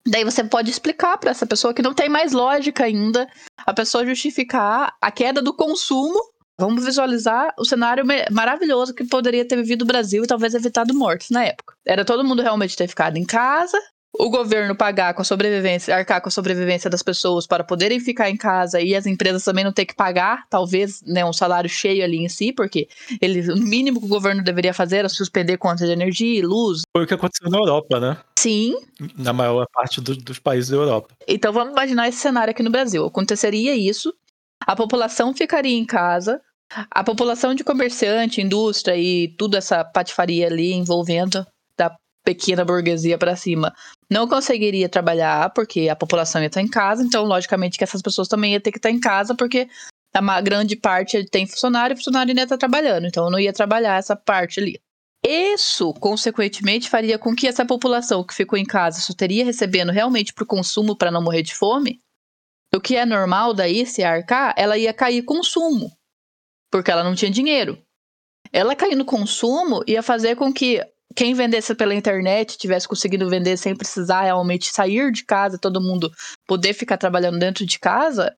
Daí 0.06 0.24
você 0.24 0.42
pode 0.42 0.70
explicar 0.70 1.18
para 1.18 1.30
essa 1.30 1.46
pessoa 1.46 1.74
que 1.74 1.82
não 1.82 1.92
tem 1.92 2.08
mais 2.08 2.32
lógica 2.32 2.84
ainda 2.84 3.28
a 3.58 3.74
pessoa 3.74 4.06
justificar 4.06 4.96
a 5.00 5.10
queda 5.10 5.42
do 5.42 5.52
consumo. 5.52 6.18
Vamos 6.58 6.84
visualizar 6.84 7.54
o 7.58 7.64
cenário 7.64 8.04
maravilhoso 8.30 8.94
que 8.94 9.04
poderia 9.04 9.46
ter 9.46 9.56
vivido 9.56 9.82
o 9.82 9.86
Brasil 9.86 10.24
e 10.24 10.26
talvez 10.26 10.54
evitado 10.54 10.94
mortes 10.94 11.28
na 11.30 11.44
época. 11.44 11.74
Era 11.86 12.04
todo 12.04 12.24
mundo 12.24 12.42
realmente 12.42 12.76
ter 12.76 12.88
ficado 12.88 13.18
em 13.18 13.24
casa, 13.24 13.78
o 14.18 14.28
governo 14.28 14.74
pagar 14.74 15.14
com 15.14 15.22
a 15.22 15.24
sobrevivência, 15.24 15.94
arcar 15.94 16.20
com 16.20 16.28
a 16.28 16.32
sobrevivência 16.32 16.90
das 16.90 17.02
pessoas 17.02 17.46
para 17.46 17.62
poderem 17.62 18.00
ficar 18.00 18.28
em 18.28 18.36
casa 18.36 18.80
e 18.80 18.94
as 18.94 19.06
empresas 19.06 19.44
também 19.44 19.64
não 19.64 19.72
ter 19.72 19.86
que 19.86 19.94
pagar, 19.94 20.44
talvez, 20.48 21.00
né, 21.02 21.24
um 21.24 21.32
salário 21.32 21.70
cheio 21.70 22.02
ali 22.02 22.18
em 22.18 22.28
si, 22.28 22.52
porque 22.52 22.88
ele, 23.20 23.50
o 23.52 23.56
mínimo 23.56 24.00
que 24.00 24.06
o 24.06 24.08
governo 24.08 24.42
deveria 24.42 24.74
fazer 24.74 24.98
era 24.98 25.08
suspender 25.08 25.56
contas 25.58 25.86
de 25.86 25.92
energia 25.92 26.38
e 26.38 26.42
luz. 26.42 26.82
Foi 26.94 27.04
o 27.04 27.06
que 27.06 27.14
aconteceu 27.14 27.50
na 27.50 27.58
Europa, 27.58 28.00
né? 28.00 28.18
Sim. 28.38 28.74
Na 29.16 29.32
maior 29.32 29.66
parte 29.72 30.00
do, 30.00 30.16
dos 30.16 30.38
países 30.38 30.70
da 30.70 30.76
Europa. 30.76 31.14
Então 31.26 31.52
vamos 31.52 31.72
imaginar 31.72 32.08
esse 32.08 32.18
cenário 32.18 32.50
aqui 32.50 32.62
no 32.62 32.70
Brasil. 32.70 33.04
Aconteceria 33.04 33.76
isso, 33.76 34.12
a 34.66 34.74
população 34.74 35.32
ficaria 35.32 35.76
em 35.76 35.84
casa, 35.86 36.40
a 36.90 37.02
população 37.02 37.54
de 37.54 37.64
comerciante, 37.64 38.40
indústria 38.40 38.96
e 38.96 39.28
tudo 39.36 39.56
essa 39.56 39.84
patifaria 39.84 40.46
ali 40.46 40.72
envolvendo 40.72 41.46
da 41.76 41.94
pequena 42.24 42.64
burguesia 42.64 43.16
para 43.16 43.34
cima 43.34 43.72
não 44.10 44.26
conseguiria 44.26 44.88
trabalhar 44.88 45.50
porque 45.50 45.88
a 45.88 45.94
população 45.94 46.40
ia 46.40 46.48
estar 46.48 46.60
em 46.60 46.68
casa, 46.68 47.02
então 47.02 47.24
logicamente 47.24 47.78
que 47.78 47.84
essas 47.84 48.02
pessoas 48.02 48.26
também 48.26 48.52
iam 48.52 48.60
ter 48.60 48.72
que 48.72 48.78
estar 48.78 48.90
em 48.90 48.98
casa 48.98 49.34
porque 49.34 49.68
a 50.12 50.40
grande 50.40 50.74
parte 50.74 51.24
tem 51.30 51.46
funcionário 51.46 51.94
e 51.94 51.96
funcionário 51.96 52.30
ainda 52.30 52.42
está 52.42 52.58
trabalhando, 52.58 53.06
então 53.06 53.30
não 53.30 53.38
ia 53.38 53.52
trabalhar 53.52 53.98
essa 53.98 54.16
parte 54.16 54.58
ali. 54.58 54.80
Isso, 55.24 55.92
consequentemente, 55.94 56.88
faria 56.88 57.18
com 57.18 57.34
que 57.36 57.46
essa 57.46 57.64
população 57.64 58.24
que 58.24 58.34
ficou 58.34 58.58
em 58.58 58.64
casa 58.64 59.00
só 59.00 59.12
teria 59.12 59.44
recebendo 59.44 59.92
realmente 59.92 60.32
para 60.32 60.44
o 60.44 60.46
consumo 60.46 60.96
para 60.96 61.10
não 61.10 61.22
morrer 61.22 61.42
de 61.42 61.54
fome. 61.54 62.00
O 62.74 62.80
que 62.80 62.96
é 62.96 63.04
normal 63.04 63.52
daí, 63.52 63.84
se 63.84 64.02
arcar, 64.02 64.54
ela 64.56 64.78
ia 64.78 64.94
cair 64.94 65.22
consumo, 65.22 65.92
porque 66.70 66.90
ela 66.90 67.04
não 67.04 67.14
tinha 67.14 67.30
dinheiro. 67.30 67.80
Ela 68.52 68.74
cair 68.74 68.96
no 68.96 69.04
consumo 69.04 69.84
ia 69.86 70.02
fazer 70.02 70.36
com 70.36 70.52
que 70.52 70.80
quem 71.14 71.34
vendesse 71.34 71.74
pela 71.74 71.94
internet 71.94 72.56
tivesse 72.56 72.86
conseguido 72.86 73.28
vender 73.28 73.56
sem 73.56 73.74
precisar 73.74 74.22
realmente 74.22 74.72
sair 74.72 75.10
de 75.10 75.24
casa, 75.24 75.58
todo 75.58 75.80
mundo 75.80 76.10
poder 76.46 76.72
ficar 76.72 76.96
trabalhando 76.96 77.38
dentro 77.38 77.66
de 77.66 77.78
casa, 77.78 78.34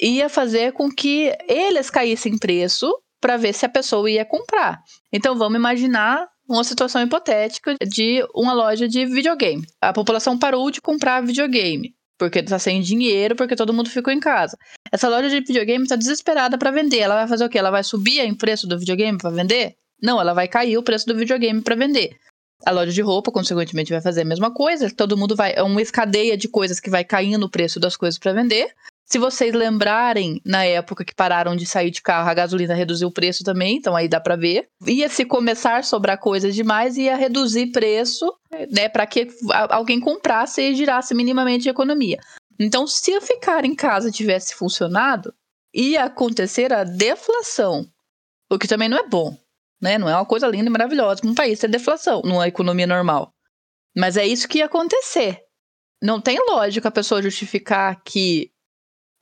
ia 0.00 0.28
fazer 0.28 0.72
com 0.72 0.90
que 0.90 1.32
eles 1.48 1.90
caíssem 1.90 2.34
em 2.34 2.38
preço 2.38 2.90
para 3.20 3.36
ver 3.36 3.52
se 3.52 3.66
a 3.66 3.68
pessoa 3.68 4.10
ia 4.10 4.24
comprar. 4.24 4.80
Então 5.12 5.36
vamos 5.36 5.58
imaginar 5.58 6.26
uma 6.48 6.64
situação 6.64 7.02
hipotética 7.02 7.74
de 7.86 8.24
uma 8.34 8.52
loja 8.52 8.88
de 8.88 9.04
videogame. 9.04 9.66
A 9.80 9.92
população 9.92 10.38
parou 10.38 10.70
de 10.70 10.80
comprar 10.80 11.20
videogame 11.20 11.94
porque 12.18 12.38
está 12.38 12.58
sem 12.58 12.80
dinheiro, 12.80 13.36
porque 13.36 13.54
todo 13.54 13.74
mundo 13.74 13.90
ficou 13.90 14.12
em 14.12 14.20
casa. 14.20 14.56
Essa 14.90 15.08
loja 15.08 15.28
de 15.28 15.40
videogame 15.40 15.84
está 15.84 15.96
desesperada 15.96 16.56
para 16.56 16.70
vender. 16.70 17.00
Ela 17.00 17.14
vai 17.14 17.28
fazer 17.28 17.44
o 17.44 17.48
quê? 17.48 17.58
Ela 17.58 17.70
vai 17.70 17.84
subir 17.84 18.26
o 18.30 18.38
preço 18.38 18.66
do 18.66 18.78
videogame 18.78 19.18
para 19.18 19.30
vender? 19.30 19.76
Não, 20.02 20.20
ela 20.20 20.34
vai 20.34 20.48
cair 20.48 20.76
o 20.76 20.82
preço 20.82 21.06
do 21.06 21.16
videogame 21.16 21.62
para 21.62 21.74
vender. 21.74 22.16
A 22.64 22.70
loja 22.70 22.92
de 22.92 23.02
roupa, 23.02 23.30
consequentemente, 23.30 23.92
vai 23.92 24.00
fazer 24.00 24.22
a 24.22 24.24
mesma 24.24 24.52
coisa. 24.52 24.90
Todo 24.90 25.16
mundo 25.16 25.36
vai. 25.36 25.52
É 25.54 25.62
uma 25.62 25.82
escadeia 25.82 26.36
de 26.36 26.48
coisas 26.48 26.80
que 26.80 26.90
vai 26.90 27.04
caindo 27.04 27.44
o 27.44 27.50
preço 27.50 27.78
das 27.78 27.96
coisas 27.96 28.18
para 28.18 28.32
vender. 28.32 28.72
Se 29.08 29.18
vocês 29.18 29.54
lembrarem, 29.54 30.40
na 30.44 30.64
época 30.64 31.04
que 31.04 31.14
pararam 31.14 31.54
de 31.54 31.64
sair 31.64 31.92
de 31.92 32.02
carro, 32.02 32.28
a 32.28 32.34
gasolina 32.34 32.74
reduziu 32.74 33.06
o 33.06 33.12
preço 33.12 33.44
também, 33.44 33.76
então 33.76 33.94
aí 33.94 34.08
dá 34.08 34.20
para 34.20 34.34
ver. 34.34 34.68
Ia 34.84 35.08
se 35.08 35.24
começar 35.24 35.76
a 35.76 35.82
sobrar 35.84 36.18
coisas 36.18 36.56
demais, 36.56 36.96
ia 36.96 37.14
reduzir 37.14 37.70
preço, 37.70 38.26
né, 38.68 38.88
para 38.88 39.06
que 39.06 39.28
alguém 39.70 40.00
comprasse 40.00 40.60
e 40.60 40.74
girasse 40.74 41.14
minimamente 41.14 41.68
a 41.68 41.70
economia. 41.70 42.18
Então, 42.58 42.84
se 42.84 43.20
ficar 43.20 43.64
em 43.64 43.76
casa 43.76 44.10
tivesse 44.10 44.56
funcionado, 44.56 45.32
ia 45.72 46.04
acontecer 46.04 46.72
a 46.72 46.82
deflação, 46.82 47.86
o 48.50 48.58
que 48.58 48.66
também 48.66 48.88
não 48.88 48.98
é 48.98 49.06
bom 49.06 49.36
né? 49.80 49.98
Não 49.98 50.08
é 50.08 50.14
uma 50.14 50.26
coisa 50.26 50.46
linda 50.46 50.66
e 50.66 50.70
maravilhosa 50.70 51.20
para 51.20 51.30
um 51.30 51.34
país 51.34 51.58
ter 51.58 51.68
deflação 51.68 52.22
numa 52.22 52.48
economia 52.48 52.86
normal. 52.86 53.32
Mas 53.96 54.16
é 54.16 54.26
isso 54.26 54.48
que 54.48 54.58
ia 54.58 54.66
acontecer. 54.66 55.42
não 56.02 56.20
tem 56.20 56.38
lógica 56.50 56.88
a 56.88 56.92
pessoa 56.92 57.22
justificar 57.22 58.02
que 58.04 58.50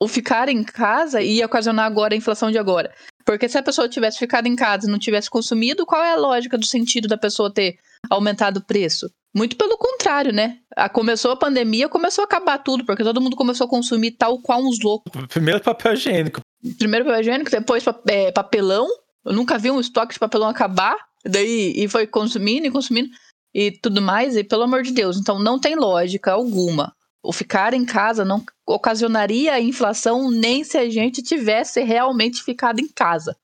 o 0.01 0.07
ficar 0.07 0.49
em 0.49 0.63
casa 0.63 1.21
ia 1.21 1.45
ocasionar 1.45 1.85
agora 1.85 2.13
a 2.13 2.17
inflação 2.17 2.51
de 2.51 2.57
agora. 2.57 2.93
Porque 3.25 3.49
se 3.49 3.57
a 3.57 3.63
pessoa 3.63 3.89
tivesse 3.89 4.19
ficado 4.19 4.45
em 4.45 4.55
casa 4.55 4.87
e 4.87 4.91
não 4.91 4.99
tivesse 4.99 5.29
consumido, 5.29 5.85
qual 5.85 6.03
é 6.03 6.13
a 6.13 6.17
lógica 6.17 6.57
do 6.57 6.65
sentido 6.65 7.07
da 7.07 7.17
pessoa 7.17 7.51
ter 7.51 7.77
aumentado 8.09 8.57
o 8.57 8.65
preço? 8.65 9.09
Muito 9.35 9.57
pelo 9.57 9.77
contrário, 9.77 10.31
né? 10.31 10.59
A, 10.75 10.87
começou 10.87 11.31
a 11.31 11.35
pandemia, 11.35 11.89
começou 11.89 12.21
a 12.21 12.25
acabar 12.25 12.57
tudo, 12.59 12.85
porque 12.85 13.03
todo 13.03 13.19
mundo 13.19 13.35
começou 13.35 13.65
a 13.65 13.69
consumir 13.69 14.11
tal 14.11 14.39
qual 14.39 14.61
uns 14.61 14.79
loucos. 14.81 15.11
Primeiro 15.27 15.59
papel 15.59 15.93
higiênico. 15.93 16.41
Primeiro 16.77 17.05
papel 17.05 17.21
higiênico, 17.21 17.51
depois 17.51 17.83
é, 18.07 18.31
papelão. 18.31 18.87
Eu 19.25 19.33
nunca 19.33 19.57
vi 19.57 19.71
um 19.71 19.79
estoque 19.79 20.13
de 20.13 20.19
papelão 20.19 20.49
acabar. 20.49 20.95
Daí 21.25 21.73
e 21.75 21.87
foi 21.87 22.05
consumindo 22.05 22.67
e 22.67 22.71
consumindo 22.71 23.09
e 23.53 23.71
tudo 23.71 24.01
mais. 24.01 24.35
E 24.35 24.43
pelo 24.43 24.63
amor 24.63 24.83
de 24.83 24.91
Deus, 24.91 25.17
então 25.17 25.39
não 25.39 25.59
tem 25.59 25.75
lógica 25.75 26.31
alguma. 26.31 26.95
O 27.23 27.33
ficar 27.33 27.73
em 27.73 27.83
casa 27.83 28.23
não 28.23 28.45
ocasionaria 28.67 29.59
inflação 29.59 30.29
nem 30.29 30.63
se 30.63 30.77
a 30.77 30.87
gente 30.87 31.23
tivesse 31.23 31.81
realmente 31.81 32.43
ficado 32.43 32.79
em 32.79 32.87
casa. 32.87 33.35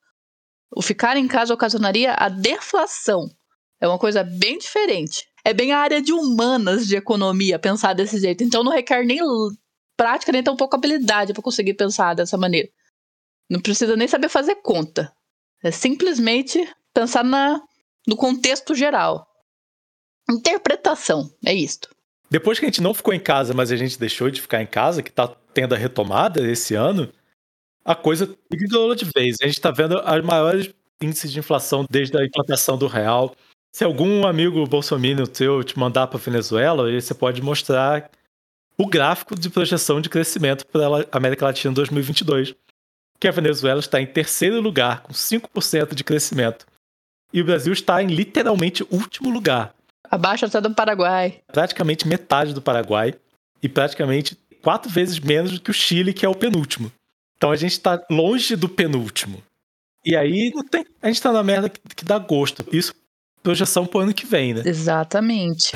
O 0.73 0.81
ficar 0.81 1.17
em 1.17 1.27
casa 1.27 1.53
ocasionaria 1.53 2.13
a 2.13 2.29
deflação. 2.29 3.27
É 3.79 3.87
uma 3.87 3.97
coisa 3.97 4.23
bem 4.23 4.59
diferente. 4.59 5.27
É 5.43 5.51
bem 5.51 5.71
a 5.71 5.79
área 5.79 5.99
de 5.99 6.13
humanas 6.13 6.85
de 6.85 6.95
economia 6.95 7.57
pensar 7.57 7.93
desse 7.93 8.19
jeito. 8.19 8.43
Então 8.43 8.63
não 8.63 8.71
requer 8.71 9.03
nem 9.03 9.19
prática, 9.97 10.31
nem 10.31 10.43
tão 10.43 10.55
pouco 10.55 10.75
habilidade 10.75 11.33
para 11.33 11.41
conseguir 11.41 11.73
pensar 11.73 12.13
dessa 12.13 12.37
maneira. 12.37 12.69
Não 13.49 13.59
precisa 13.59 13.95
nem 13.95 14.07
saber 14.07 14.29
fazer 14.29 14.55
conta. 14.55 15.11
É 15.63 15.71
simplesmente 15.71 16.59
pensar 16.93 17.23
na, 17.23 17.61
no 18.07 18.15
contexto 18.15 18.73
geral. 18.73 19.27
Interpretação, 20.29 21.31
é 21.45 21.53
isto. 21.53 21.89
Depois 22.29 22.57
que 22.57 22.65
a 22.65 22.69
gente 22.69 22.81
não 22.81 22.93
ficou 22.93 23.13
em 23.13 23.19
casa, 23.19 23.53
mas 23.53 23.71
a 23.71 23.75
gente 23.75 23.99
deixou 23.99 24.29
de 24.29 24.41
ficar 24.41 24.61
em 24.61 24.65
casa, 24.65 25.03
que 25.03 25.11
tá 25.11 25.27
tendo 25.53 25.75
a 25.75 25.77
retomada 25.77 26.49
esse 26.49 26.75
ano, 26.75 27.11
a 27.83 27.93
coisa 27.93 28.33
ignorou 28.51 28.95
de 28.95 29.05
vez. 29.05 29.37
A 29.41 29.47
gente 29.47 29.59
tá 29.59 29.71
vendo 29.71 29.99
as 29.99 30.23
maiores 30.23 30.73
índices 31.01 31.31
de 31.31 31.39
inflação 31.39 31.85
desde 31.89 32.17
a 32.17 32.25
implantação 32.25 32.77
do 32.77 32.87
real. 32.87 33.35
Se 33.73 33.83
algum 33.83 34.25
amigo 34.25 34.65
bolsominion 34.65 35.25
teu 35.25 35.63
te 35.63 35.77
mandar 35.77 36.07
para 36.07 36.19
Venezuela, 36.19 36.89
você 36.91 37.13
pode 37.13 37.41
mostrar 37.41 38.09
o 38.77 38.87
gráfico 38.87 39.37
de 39.37 39.49
projeção 39.49 39.99
de 39.99 40.09
crescimento 40.09 40.65
para 40.67 40.87
a 41.11 41.17
América 41.17 41.45
Latina 41.45 41.71
em 41.71 41.75
2022. 41.75 42.55
Que 43.21 43.29
a 43.29 43.31
Venezuela 43.31 43.79
está 43.79 44.01
em 44.01 44.05
terceiro 44.05 44.59
lugar, 44.59 45.01
com 45.03 45.13
5% 45.13 45.93
de 45.93 46.03
crescimento. 46.03 46.65
E 47.31 47.39
o 47.41 47.45
Brasil 47.45 47.71
está 47.71 48.03
em 48.03 48.07
literalmente 48.07 48.85
último 48.91 49.29
lugar, 49.29 49.73
Abaixo 50.11 50.45
até 50.45 50.59
do 50.59 50.75
Paraguai. 50.75 51.39
Praticamente 51.47 52.05
metade 52.05 52.53
do 52.53 52.61
Paraguai 52.61 53.13
e 53.63 53.69
praticamente 53.69 54.37
quatro 54.61 54.91
vezes 54.91 55.17
menos 55.17 55.53
do 55.53 55.61
que 55.61 55.71
o 55.71 55.73
Chile, 55.73 56.13
que 56.13 56.25
é 56.25 56.29
o 56.29 56.35
penúltimo. 56.35 56.91
Então 57.37 57.49
a 57.49 57.55
gente 57.55 57.71
está 57.71 58.03
longe 58.11 58.57
do 58.57 58.67
penúltimo. 58.67 59.41
E 60.05 60.13
aí 60.13 60.51
tem, 60.69 60.85
a 61.01 61.07
gente 61.07 61.15
está 61.15 61.31
na 61.31 61.41
merda 61.41 61.69
que, 61.69 61.79
que 61.95 62.03
dá 62.03 62.19
gosto. 62.19 62.65
Isso 62.75 62.93
projeção 63.41 63.85
pro 63.85 64.01
ano 64.01 64.13
que 64.13 64.25
vem, 64.25 64.53
né? 64.53 64.63
Exatamente. 64.65 65.71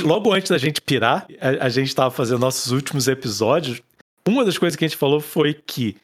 Logo 0.00 0.30
antes 0.30 0.50
da 0.50 0.58
gente 0.58 0.82
pirar, 0.82 1.26
a, 1.40 1.64
a 1.64 1.68
gente 1.70 1.88
estava 1.88 2.10
fazendo 2.10 2.40
nossos 2.40 2.70
últimos 2.70 3.08
episódios. 3.08 3.80
Uma 4.28 4.44
das 4.44 4.58
coisas 4.58 4.76
que 4.76 4.84
a 4.84 4.88
gente 4.88 4.98
falou 4.98 5.20
foi 5.20 5.54
que 5.54 5.96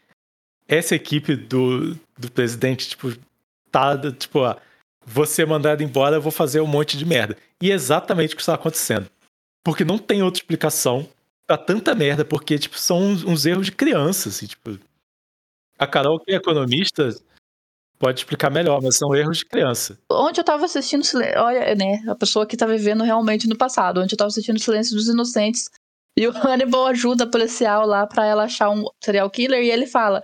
essa 0.68 0.94
equipe 0.94 1.34
do, 1.34 1.94
do 2.16 2.30
presidente, 2.30 2.90
tipo, 2.90 3.12
tá, 3.70 3.96
tipo, 4.12 4.44
ah, 4.44 4.60
você 5.04 5.46
mandado 5.46 5.82
embora, 5.82 6.16
eu 6.16 6.22
vou 6.22 6.30
fazer 6.30 6.60
um 6.60 6.66
monte 6.66 6.98
de 6.98 7.06
merda. 7.06 7.36
E 7.60 7.70
é 7.70 7.74
exatamente 7.74 8.34
o 8.34 8.36
que 8.36 8.42
está 8.42 8.54
acontecendo. 8.54 9.10
Porque 9.64 9.84
não 9.84 9.98
tem 9.98 10.22
outra 10.22 10.38
explicação 10.38 11.08
pra 11.46 11.56
tanta 11.56 11.94
merda, 11.94 12.24
porque, 12.24 12.58
tipo, 12.58 12.78
são 12.78 12.98
uns, 12.98 13.24
uns 13.24 13.46
erros 13.46 13.66
de 13.66 13.72
criança, 13.72 14.28
assim, 14.28 14.46
tipo. 14.46 14.78
A 15.78 15.86
Carol, 15.86 16.20
que 16.20 16.32
é 16.32 16.36
economista, 16.36 17.14
pode 17.98 18.20
explicar 18.20 18.50
melhor, 18.50 18.80
mas 18.82 18.96
são 18.96 19.14
erros 19.14 19.38
de 19.38 19.46
criança. 19.46 19.98
Ontem 20.10 20.40
eu 20.40 20.44
tava 20.44 20.64
assistindo, 20.64 21.02
olha, 21.36 21.74
né, 21.74 22.02
a 22.08 22.14
pessoa 22.14 22.46
que 22.46 22.56
tá 22.56 22.66
vivendo 22.66 23.04
realmente 23.04 23.48
no 23.48 23.56
passado. 23.56 24.00
Ontem 24.00 24.14
eu 24.14 24.18
tava 24.18 24.28
assistindo 24.28 24.60
Silêncio 24.60 24.94
dos 24.94 25.08
Inocentes. 25.08 25.70
E 26.16 26.26
o 26.26 26.32
Hannibal 26.32 26.88
ajuda 26.88 27.24
a 27.24 27.30
policial 27.30 27.86
lá 27.86 28.06
pra 28.06 28.26
ela 28.26 28.44
achar 28.44 28.70
um 28.70 28.84
serial 29.02 29.30
killer 29.30 29.62
e 29.62 29.70
ele 29.70 29.86
fala: 29.86 30.20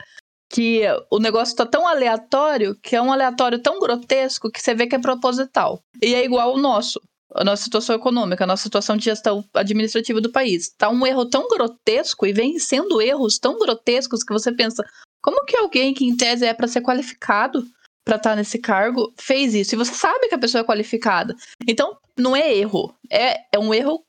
que 0.55 0.83
o 1.11 1.19
negócio 1.19 1.57
tá 1.57 1.67
tão 1.67 1.85
aleatório 1.85 2.77
que 2.81 2.95
é 2.95 3.03
um 3.03 3.13
aleatório 3.13 3.59
tão 3.59 3.81
grotesco 3.81 4.49
que 4.49 4.63
você 4.63 4.73
vê 4.73 4.87
que 4.87 4.95
é 4.95 5.01
proposital. 5.01 5.83
E 6.01 6.15
é 6.15 6.25
igual 6.25 6.55
o 6.55 6.59
nosso. 6.59 7.01
A 7.35 7.43
nossa 7.43 7.65
situação 7.65 7.97
econômica, 7.97 8.45
a 8.45 8.47
nossa 8.47 8.63
situação 8.63 8.97
de 8.97 9.07
gestão 9.07 9.45
administrativa 9.53 10.21
do 10.21 10.31
país. 10.31 10.73
Tá 10.79 10.89
um 10.89 11.05
erro 11.05 11.29
tão 11.29 11.49
grotesco 11.49 12.25
e 12.25 12.33
vem 12.33 12.61
sendo 12.61 13.03
erros 13.03 13.41
tão 13.41 13.59
grotescos 13.59 14.23
que 14.23 14.33
você 14.33 14.53
pensa: 14.53 14.85
como 15.21 15.45
que 15.45 15.57
alguém 15.57 15.93
que 15.93 16.05
em 16.05 16.17
tese 16.17 16.47
é 16.47 16.55
para 16.55 16.69
ser 16.69 16.83
qualificado 16.83 17.67
para 18.05 18.17
estar 18.17 18.31
tá 18.31 18.37
nesse 18.37 18.61
cargo 18.61 19.13
fez 19.19 19.55
isso? 19.55 19.75
E 19.75 19.79
você 19.79 19.93
sabe 19.93 20.29
que 20.29 20.37
a 20.37 20.39
pessoa 20.39 20.61
é 20.61 20.65
qualificada. 20.65 21.35
Então, 21.67 21.97
não 22.17 22.37
é 22.37 22.55
erro, 22.55 22.95
é, 23.11 23.41
é 23.53 23.59
um 23.59 23.75
erro 23.75 24.05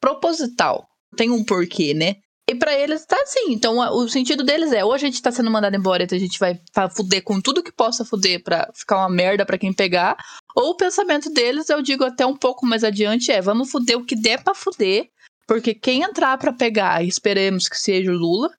proposital. 0.00 0.86
Tem 1.16 1.28
um 1.30 1.44
porquê, 1.44 1.92
né? 1.92 2.16
E 2.50 2.54
para 2.56 2.76
eles 2.76 3.06
tá 3.06 3.16
assim. 3.22 3.52
Então 3.52 3.78
o 3.78 4.08
sentido 4.08 4.42
deles 4.42 4.72
é: 4.72 4.84
ou 4.84 4.92
a 4.92 4.98
gente 4.98 5.22
tá 5.22 5.30
sendo 5.30 5.50
mandado 5.50 5.76
embora, 5.76 6.02
então 6.02 6.16
a 6.16 6.20
gente 6.20 6.38
vai 6.38 6.60
fuder 6.94 7.22
com 7.22 7.40
tudo 7.40 7.62
que 7.62 7.70
possa 7.70 8.04
fuder 8.04 8.42
pra 8.42 8.68
ficar 8.74 8.96
uma 8.96 9.08
merda 9.08 9.46
para 9.46 9.56
quem 9.56 9.72
pegar. 9.72 10.16
Ou 10.56 10.70
o 10.70 10.76
pensamento 10.76 11.30
deles, 11.30 11.70
eu 11.70 11.80
digo 11.80 12.02
até 12.02 12.26
um 12.26 12.36
pouco 12.36 12.66
mais 12.66 12.82
adiante, 12.82 13.30
é: 13.30 13.40
vamos 13.40 13.70
fuder 13.70 13.96
o 13.96 14.04
que 14.04 14.16
der 14.16 14.42
pra 14.42 14.52
fuder. 14.52 15.08
Porque 15.46 15.74
quem 15.74 16.02
entrar 16.02 16.36
para 16.38 16.52
pegar, 16.52 17.04
esperemos 17.04 17.68
que 17.68 17.76
seja 17.76 18.10
o 18.10 18.16
Lula, 18.16 18.50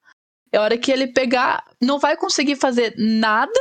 é 0.52 0.60
hora 0.60 0.78
que 0.78 0.92
ele 0.92 1.08
pegar, 1.08 1.64
não 1.82 2.00
vai 2.00 2.18
conseguir 2.18 2.56
fazer 2.56 2.94
nada, 2.98 3.60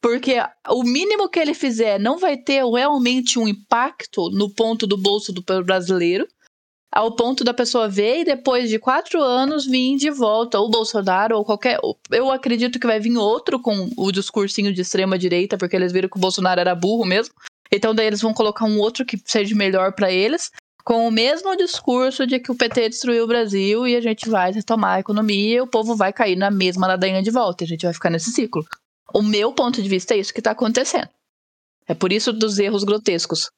porque 0.00 0.36
o 0.68 0.82
mínimo 0.84 1.28
que 1.28 1.40
ele 1.40 1.54
fizer 1.54 1.98
não 1.98 2.18
vai 2.18 2.36
ter 2.36 2.64
realmente 2.64 3.38
um 3.38 3.48
impacto 3.48 4.30
no 4.30 4.52
ponto 4.52 4.86
do 4.86 4.96
bolso 4.96 5.32
do 5.32 5.42
brasileiro 5.64 6.26
ao 6.90 7.14
ponto 7.14 7.44
da 7.44 7.52
pessoa 7.52 7.88
ver 7.88 8.20
e 8.20 8.24
depois 8.24 8.68
de 8.70 8.78
quatro 8.78 9.22
anos 9.22 9.66
vir 9.66 9.96
de 9.96 10.10
volta, 10.10 10.58
ou 10.58 10.70
Bolsonaro, 10.70 11.36
ou 11.36 11.44
qualquer. 11.44 11.78
Eu 12.10 12.30
acredito 12.30 12.78
que 12.80 12.86
vai 12.86 12.98
vir 12.98 13.16
outro 13.16 13.60
com 13.60 13.90
o 13.96 14.10
discursinho 14.10 14.72
de 14.72 14.80
extrema 14.80 15.18
direita, 15.18 15.58
porque 15.58 15.76
eles 15.76 15.92
viram 15.92 16.08
que 16.08 16.16
o 16.16 16.20
Bolsonaro 16.20 16.60
era 16.60 16.74
burro 16.74 17.04
mesmo. 17.04 17.34
Então 17.70 17.94
daí 17.94 18.06
eles 18.06 18.22
vão 18.22 18.32
colocar 18.32 18.64
um 18.64 18.78
outro 18.78 19.04
que 19.04 19.20
seja 19.24 19.54
melhor 19.54 19.92
para 19.92 20.10
eles, 20.10 20.50
com 20.82 21.06
o 21.06 21.10
mesmo 21.10 21.54
discurso 21.54 22.26
de 22.26 22.40
que 22.40 22.50
o 22.50 22.54
PT 22.54 22.88
destruiu 22.88 23.24
o 23.24 23.28
Brasil 23.28 23.86
e 23.86 23.94
a 23.94 24.00
gente 24.00 24.26
vai 24.28 24.50
retomar 24.50 24.96
a 24.96 25.00
economia 25.00 25.56
e 25.56 25.60
o 25.60 25.66
povo 25.66 25.94
vai 25.94 26.12
cair 26.14 26.36
na 26.36 26.50
mesma 26.50 26.86
ladainha 26.86 27.22
de 27.22 27.30
volta. 27.30 27.62
E 27.62 27.66
a 27.66 27.68
gente 27.68 27.84
vai 27.84 27.92
ficar 27.92 28.08
nesse 28.08 28.30
ciclo. 28.30 28.64
O 29.12 29.22
meu 29.22 29.52
ponto 29.52 29.82
de 29.82 29.88
vista 29.88 30.14
é 30.14 30.18
isso 30.18 30.32
que 30.32 30.40
tá 30.40 30.52
acontecendo. 30.52 31.08
É 31.86 31.92
por 31.94 32.10
isso 32.12 32.32
dos 32.32 32.58
erros 32.58 32.84
grotescos. 32.84 33.50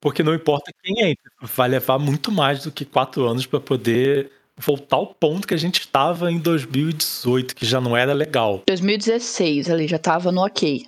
Porque 0.00 0.22
não 0.22 0.34
importa 0.34 0.72
quem 0.82 1.10
entra, 1.10 1.30
vai 1.42 1.68
levar 1.68 1.98
muito 1.98 2.30
mais 2.30 2.62
do 2.62 2.72
que 2.72 2.84
quatro 2.84 3.26
anos 3.26 3.46
para 3.46 3.60
poder 3.60 4.30
voltar 4.56 4.96
ao 4.96 5.06
ponto 5.06 5.46
que 5.46 5.54
a 5.54 5.58
gente 5.58 5.80
estava 5.80 6.30
em 6.30 6.38
2018, 6.38 7.54
que 7.54 7.66
já 7.66 7.80
não 7.80 7.96
era 7.96 8.12
legal. 8.12 8.62
2016 8.66 9.70
ali 9.70 9.88
já 9.88 9.96
estava 9.96 10.30
no 10.30 10.44
ok. 10.44 10.86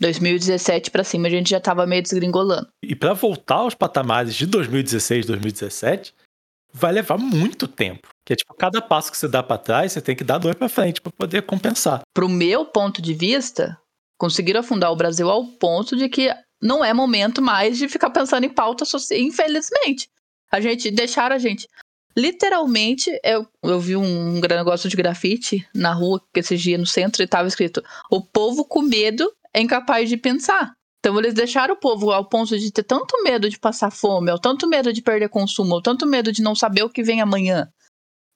2017 0.00 0.90
para 0.90 1.04
cima 1.04 1.28
a 1.28 1.30
gente 1.30 1.50
já 1.50 1.58
estava 1.58 1.86
meio 1.86 2.02
desgringolando. 2.02 2.68
E 2.82 2.94
para 2.94 3.12
voltar 3.12 3.56
aos 3.56 3.74
patamares 3.74 4.34
de 4.34 4.46
2016, 4.46 5.26
2017, 5.26 6.14
vai 6.72 6.92
levar 6.92 7.18
muito 7.18 7.68
tempo. 7.68 8.08
Que 8.24 8.32
é 8.32 8.36
tipo, 8.36 8.54
cada 8.54 8.80
passo 8.80 9.10
que 9.10 9.18
você 9.18 9.28
dá 9.28 9.42
para 9.42 9.58
trás, 9.58 9.92
você 9.92 10.00
tem 10.00 10.16
que 10.16 10.24
dar 10.24 10.38
dois 10.38 10.54
para 10.54 10.68
frente 10.68 11.00
para 11.00 11.12
poder 11.12 11.42
compensar. 11.42 12.00
Pro 12.14 12.28
meu 12.28 12.64
ponto 12.64 13.02
de 13.02 13.12
vista, 13.12 13.76
conseguiram 14.18 14.60
afundar 14.60 14.90
o 14.90 14.96
Brasil 14.96 15.28
ao 15.28 15.44
ponto 15.44 15.96
de 15.96 16.08
que 16.08 16.32
não 16.60 16.84
é 16.84 16.92
momento 16.92 17.40
mais 17.40 17.78
de 17.78 17.88
ficar 17.88 18.10
pensando 18.10 18.44
em 18.44 18.50
pauta 18.50 18.84
social, 18.84 19.18
infelizmente. 19.18 20.10
A 20.50 20.60
gente, 20.60 20.90
deixaram 20.90 21.36
a 21.36 21.38
gente. 21.38 21.68
Literalmente, 22.16 23.10
eu, 23.24 23.46
eu 23.62 23.80
vi 23.80 23.96
um, 23.96 24.40
negócio 24.40 24.90
de 24.90 24.96
grafite 24.96 25.66
na 25.74 25.92
rua, 25.92 26.20
esses 26.34 26.60
dias 26.60 26.78
no 26.78 26.86
centro, 26.86 27.22
e 27.22 27.26
tava 27.26 27.48
escrito: 27.48 27.82
O 28.10 28.20
povo 28.20 28.64
com 28.64 28.82
medo 28.82 29.32
é 29.54 29.60
incapaz 29.60 30.08
de 30.08 30.16
pensar. 30.16 30.74
Então 30.98 31.18
eles 31.18 31.32
deixaram 31.32 31.74
o 31.74 31.78
povo 31.78 32.10
ao 32.10 32.28
ponto 32.28 32.58
de 32.58 32.70
ter 32.70 32.82
tanto 32.82 33.22
medo 33.22 33.48
de 33.48 33.58
passar 33.58 33.90
fome, 33.90 34.30
ou 34.30 34.38
tanto 34.38 34.68
medo 34.68 34.92
de 34.92 35.00
perder 35.00 35.28
consumo, 35.30 35.74
ou 35.74 35.82
tanto 35.82 36.06
medo 36.06 36.30
de 36.30 36.42
não 36.42 36.54
saber 36.54 36.82
o 36.82 36.90
que 36.90 37.02
vem 37.02 37.22
amanhã, 37.22 37.68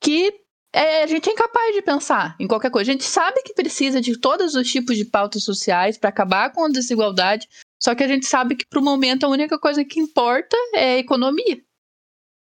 que 0.01 0.33
é, 0.73 1.05
a 1.05 1.07
gente 1.07 1.29
é 1.29 1.33
incapaz 1.33 1.75
de 1.75 1.83
pensar 1.83 2.35
em 2.41 2.49
qualquer 2.49 2.71
coisa. 2.71 2.91
A 2.91 2.93
gente 2.93 3.05
sabe 3.05 3.43
que 3.43 3.55
precisa 3.55 4.01
de 4.01 4.19
todos 4.19 4.55
os 4.55 4.71
tipos 4.71 4.97
de 4.97 5.05
pautas 5.05 5.45
sociais 5.45 5.99
para 5.99 6.09
acabar 6.09 6.51
com 6.53 6.65
a 6.65 6.69
desigualdade, 6.69 7.49
só 7.85 7.95
que 7.95 8.03
a 8.03 8.09
gente 8.09 8.25
sabe 8.25 8.57
que 8.57 8.65
para 8.67 8.81
o 8.81 8.83
momento 8.83 9.27
a 9.27 9.29
única 9.29 9.59
coisa 9.59 9.85
que 9.85 10.01
importa 10.01 10.57
é 10.75 10.95
a 10.95 10.99
economia. 10.99 11.63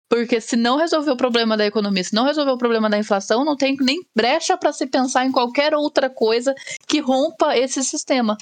Porque 0.09 0.41
se 0.41 0.55
não 0.55 0.77
resolver 0.77 1.11
o 1.11 1.17
problema 1.17 1.57
da 1.57 1.67
economia, 1.67 2.05
se 2.05 2.15
não 2.15 2.25
resolver 2.25 2.53
o 2.53 2.59
problema 2.59 2.89
da 2.89 2.97
inflação, 2.97 3.45
não 3.45 3.57
tem 3.57 3.75
nem 3.81 4.01
brecha 4.15 4.57
para 4.57 4.73
se 4.73 4.87
pensar 4.87 5.27
em 5.27 5.33
qualquer 5.33 5.75
outra 5.75 6.09
coisa 6.09 6.55
que 6.87 7.01
rompa 7.01 7.57
esse 7.57 7.83
sistema. 7.83 8.37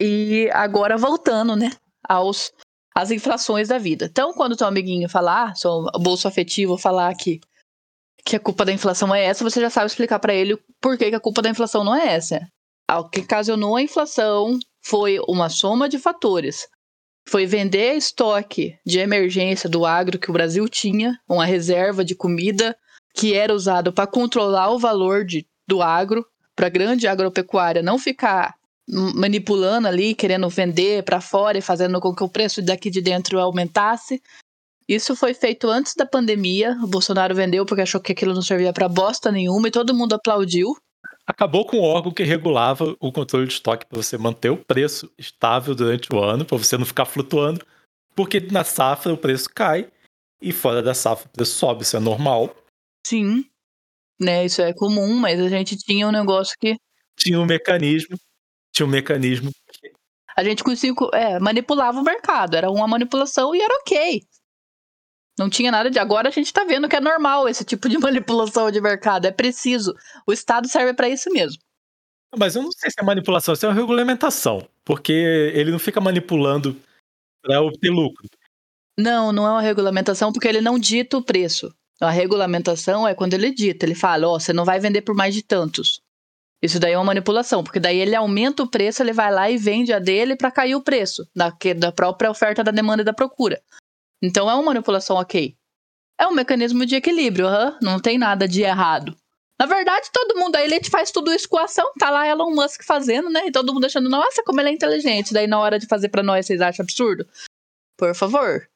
E 0.00 0.48
agora 0.52 0.96
voltando, 0.96 1.56
né, 1.56 1.72
aos 2.08 2.52
as 2.94 3.10
inflações 3.10 3.66
da 3.66 3.78
vida. 3.78 4.04
Então, 4.04 4.32
quando 4.32 4.56
teu 4.56 4.68
amiguinho 4.68 5.08
falar, 5.08 5.56
seu 5.56 5.86
bolso 6.00 6.28
afetivo 6.28 6.78
falar 6.78 7.12
que, 7.16 7.40
que 8.24 8.36
a 8.36 8.40
culpa 8.40 8.64
da 8.64 8.72
inflação 8.72 9.12
é 9.12 9.24
essa, 9.24 9.42
você 9.42 9.60
já 9.60 9.70
sabe 9.70 9.86
explicar 9.86 10.20
para 10.20 10.34
ele 10.34 10.56
por 10.80 10.96
que, 10.96 11.10
que 11.10 11.16
a 11.16 11.20
culpa 11.20 11.42
da 11.42 11.50
inflação 11.50 11.82
não 11.82 11.96
é 11.96 12.14
essa. 12.14 12.46
O 12.90 13.04
que 13.04 13.20
ocasionou 13.20 13.76
a 13.76 13.82
inflação 13.82 14.58
foi 14.82 15.18
uma 15.28 15.50
soma 15.50 15.88
de 15.88 15.98
fatores. 15.98 16.66
Foi 17.28 17.44
vender 17.44 17.94
estoque 17.94 18.78
de 18.86 18.98
emergência 18.98 19.68
do 19.68 19.84
agro 19.84 20.18
que 20.18 20.30
o 20.30 20.32
Brasil 20.32 20.66
tinha, 20.66 21.18
uma 21.28 21.44
reserva 21.44 22.02
de 22.02 22.14
comida 22.14 22.74
que 23.14 23.34
era 23.34 23.54
usado 23.54 23.92
para 23.92 24.06
controlar 24.06 24.70
o 24.70 24.78
valor 24.78 25.24
de, 25.24 25.46
do 25.66 25.82
agro, 25.82 26.24
para 26.56 26.68
a 26.68 26.70
grande 26.70 27.06
agropecuária 27.06 27.82
não 27.82 27.98
ficar 27.98 28.54
manipulando 28.88 29.86
ali, 29.86 30.14
querendo 30.14 30.48
vender 30.48 31.02
para 31.02 31.20
fora 31.20 31.58
e 31.58 31.62
fazendo 31.62 32.00
com 32.00 32.14
que 32.14 32.24
o 32.24 32.28
preço 32.28 32.62
daqui 32.62 32.88
de 32.88 33.02
dentro 33.02 33.38
aumentasse. 33.38 34.22
Isso 34.88 35.14
foi 35.14 35.34
feito 35.34 35.68
antes 35.68 35.94
da 35.94 36.06
pandemia. 36.06 36.72
O 36.82 36.86
Bolsonaro 36.86 37.34
vendeu 37.34 37.66
porque 37.66 37.82
achou 37.82 38.00
que 38.00 38.12
aquilo 38.12 38.32
não 38.32 38.40
servia 38.40 38.72
para 38.72 38.88
bosta 38.88 39.30
nenhuma 39.30 39.68
e 39.68 39.70
todo 39.70 39.94
mundo 39.94 40.14
aplaudiu. 40.14 40.74
Acabou 41.28 41.66
com 41.66 41.76
o 41.76 41.82
órgão 41.82 42.10
que 42.10 42.22
regulava 42.22 42.96
o 42.98 43.12
controle 43.12 43.46
de 43.46 43.52
estoque 43.52 43.84
para 43.86 44.02
você 44.02 44.16
manter 44.16 44.48
o 44.48 44.56
preço 44.56 45.12
estável 45.18 45.74
durante 45.74 46.12
o 46.12 46.18
ano, 46.18 46.44
para 46.44 46.56
você 46.56 46.78
não 46.78 46.86
ficar 46.86 47.04
flutuando, 47.04 47.64
porque 48.16 48.40
na 48.40 48.64
safra 48.64 49.12
o 49.12 49.18
preço 49.18 49.50
cai 49.54 49.90
e 50.40 50.52
fora 50.52 50.82
da 50.82 50.94
safra 50.94 51.26
o 51.26 51.30
preço 51.30 51.58
sobe, 51.58 51.82
isso 51.82 51.96
é 51.96 52.00
normal. 52.00 52.56
Sim, 53.06 53.44
né? 54.18 54.46
Isso 54.46 54.62
é 54.62 54.72
comum, 54.72 55.14
mas 55.18 55.38
a 55.38 55.48
gente 55.48 55.76
tinha 55.76 56.08
um 56.08 56.12
negócio 56.12 56.56
que 56.58 56.76
tinha 57.14 57.38
um 57.38 57.44
mecanismo 57.44 58.16
tinha 58.78 58.86
um 58.86 58.90
mecanismo. 58.90 59.50
A 60.36 60.44
gente 60.44 60.62
conseguia, 60.62 60.94
é, 61.12 61.40
manipulava 61.40 61.98
o 61.98 62.04
mercado, 62.04 62.56
era 62.56 62.70
uma 62.70 62.86
manipulação 62.86 63.54
e 63.54 63.60
era 63.60 63.74
ok. 63.74 64.22
Não 65.38 65.48
tinha 65.48 65.70
nada 65.70 65.90
de. 65.90 65.98
Agora 65.98 66.28
a 66.28 66.32
gente 66.32 66.52
tá 66.52 66.64
vendo 66.64 66.88
que 66.88 66.96
é 66.96 67.00
normal 67.00 67.48
esse 67.48 67.64
tipo 67.64 67.88
de 67.88 67.96
manipulação 67.98 68.70
de 68.70 68.80
mercado, 68.80 69.26
é 69.26 69.30
preciso. 69.30 69.94
O 70.26 70.32
Estado 70.32 70.68
serve 70.68 70.94
para 70.94 71.08
isso 71.08 71.30
mesmo. 71.30 71.62
Mas 72.36 72.56
eu 72.56 72.62
não 72.62 72.72
sei 72.72 72.90
se 72.90 72.96
é 73.00 73.04
manipulação, 73.04 73.54
se 73.54 73.64
é 73.64 73.68
uma 73.68 73.74
regulamentação. 73.74 74.66
Porque 74.84 75.12
ele 75.54 75.70
não 75.70 75.78
fica 75.78 76.00
manipulando 76.00 76.76
para 77.42 77.62
obter 77.62 77.90
lucro. 77.90 78.28
Não, 78.98 79.32
não 79.32 79.46
é 79.46 79.50
uma 79.50 79.62
regulamentação 79.62 80.32
porque 80.32 80.48
ele 80.48 80.60
não 80.60 80.78
dita 80.78 81.16
o 81.16 81.22
preço. 81.22 81.72
A 82.00 82.10
regulamentação 82.10 83.06
é 83.06 83.14
quando 83.14 83.34
ele 83.34 83.52
dita, 83.52 83.86
ele 83.86 83.94
fala, 83.94 84.28
ó, 84.28 84.34
oh, 84.34 84.40
você 84.40 84.52
não 84.52 84.64
vai 84.64 84.78
vender 84.78 85.02
por 85.02 85.14
mais 85.14 85.34
de 85.34 85.42
tantos. 85.42 86.00
Isso 86.60 86.80
daí 86.80 86.92
é 86.92 86.98
uma 86.98 87.04
manipulação, 87.04 87.62
porque 87.62 87.78
daí 87.78 87.98
ele 87.98 88.14
aumenta 88.14 88.62
o 88.62 88.68
preço, 88.68 89.02
ele 89.02 89.12
vai 89.12 89.32
lá 89.32 89.48
e 89.48 89.56
vende 89.56 89.92
a 89.92 89.98
dele 89.98 90.36
para 90.36 90.50
cair 90.50 90.74
o 90.74 90.82
preço 90.82 91.26
da, 91.34 91.52
da 91.76 91.92
própria 91.92 92.30
oferta, 92.30 92.64
da 92.64 92.72
demanda 92.72 93.02
e 93.02 93.04
da 93.04 93.12
procura. 93.12 93.60
Então 94.22 94.50
é 94.50 94.54
uma 94.54 94.62
manipulação 94.62 95.16
ok. 95.16 95.56
É 96.18 96.26
um 96.26 96.34
mecanismo 96.34 96.84
de 96.84 96.96
equilíbrio, 96.96 97.46
uhum, 97.46 97.78
não 97.80 98.00
tem 98.00 98.18
nada 98.18 98.48
de 98.48 98.62
errado. 98.62 99.16
Na 99.58 99.66
verdade, 99.66 100.08
todo 100.12 100.38
mundo, 100.38 100.54
a 100.54 100.62
elite 100.62 100.88
faz 100.88 101.10
tudo 101.10 101.32
isso 101.32 101.48
com 101.48 101.58
ação, 101.58 101.92
tá 101.98 102.10
lá 102.10 102.26
Elon 102.28 102.54
Musk 102.54 102.82
fazendo, 102.84 103.28
né? 103.28 103.46
E 103.46 103.52
todo 103.52 103.74
mundo 103.74 103.86
achando, 103.86 104.08
nossa, 104.08 104.42
como 104.44 104.60
ele 104.60 104.68
é 104.68 104.72
inteligente. 104.72 105.32
Daí 105.32 105.48
na 105.48 105.58
hora 105.58 105.78
de 105.78 105.86
fazer 105.86 106.08
para 106.08 106.22
nós, 106.22 106.46
vocês 106.46 106.60
acham 106.60 106.84
absurdo? 106.84 107.26
Por 107.96 108.14
favor. 108.14 108.68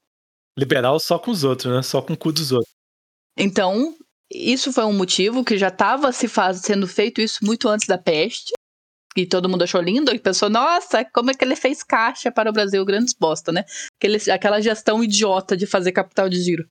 Liberal 0.59 0.99
só 0.99 1.19
com 1.19 1.31
os 1.31 1.45
outros, 1.45 1.73
né? 1.73 1.83
Só 1.83 2.03
com 2.03 2.13
o 2.15 2.17
cu 2.17 2.33
dos 2.33 2.51
outros. 2.51 2.73
Então, 3.39 3.97
isso 4.31 4.73
foi 4.73 4.85
um 4.85 4.93
motivo 4.93 5.45
que 5.45 5.57
já 5.57 5.69
estava 5.69 6.11
se 6.11 6.27
faz, 6.27 6.61
sendo 6.61 6.89
feito 6.89 7.21
isso 7.21 7.45
muito 7.45 7.69
antes 7.69 7.87
da 7.87 7.97
peste. 7.97 8.53
E 9.17 9.27
todo 9.27 9.49
mundo 9.49 9.63
achou 9.63 9.81
lindo 9.81 10.15
e 10.15 10.19
pensou, 10.19 10.49
nossa, 10.49 11.05
como 11.13 11.31
é 11.31 11.35
que 11.35 11.45
ele 11.45 11.57
fez 11.57 11.83
caixa 11.83 12.31
para 12.31 12.49
o 12.49 12.53
Brasil? 12.53 12.85
Grandes 12.85 13.15
bosta, 13.19 13.53
né? 13.53 13.65
Aquele, 13.99 14.19
aquela 14.31 14.61
gestão 14.61 15.05
idiota 15.05 15.57
de 15.57 15.67
fazer 15.67 15.93
capital 15.93 16.29
de 16.29 16.41
giro. 16.41 16.65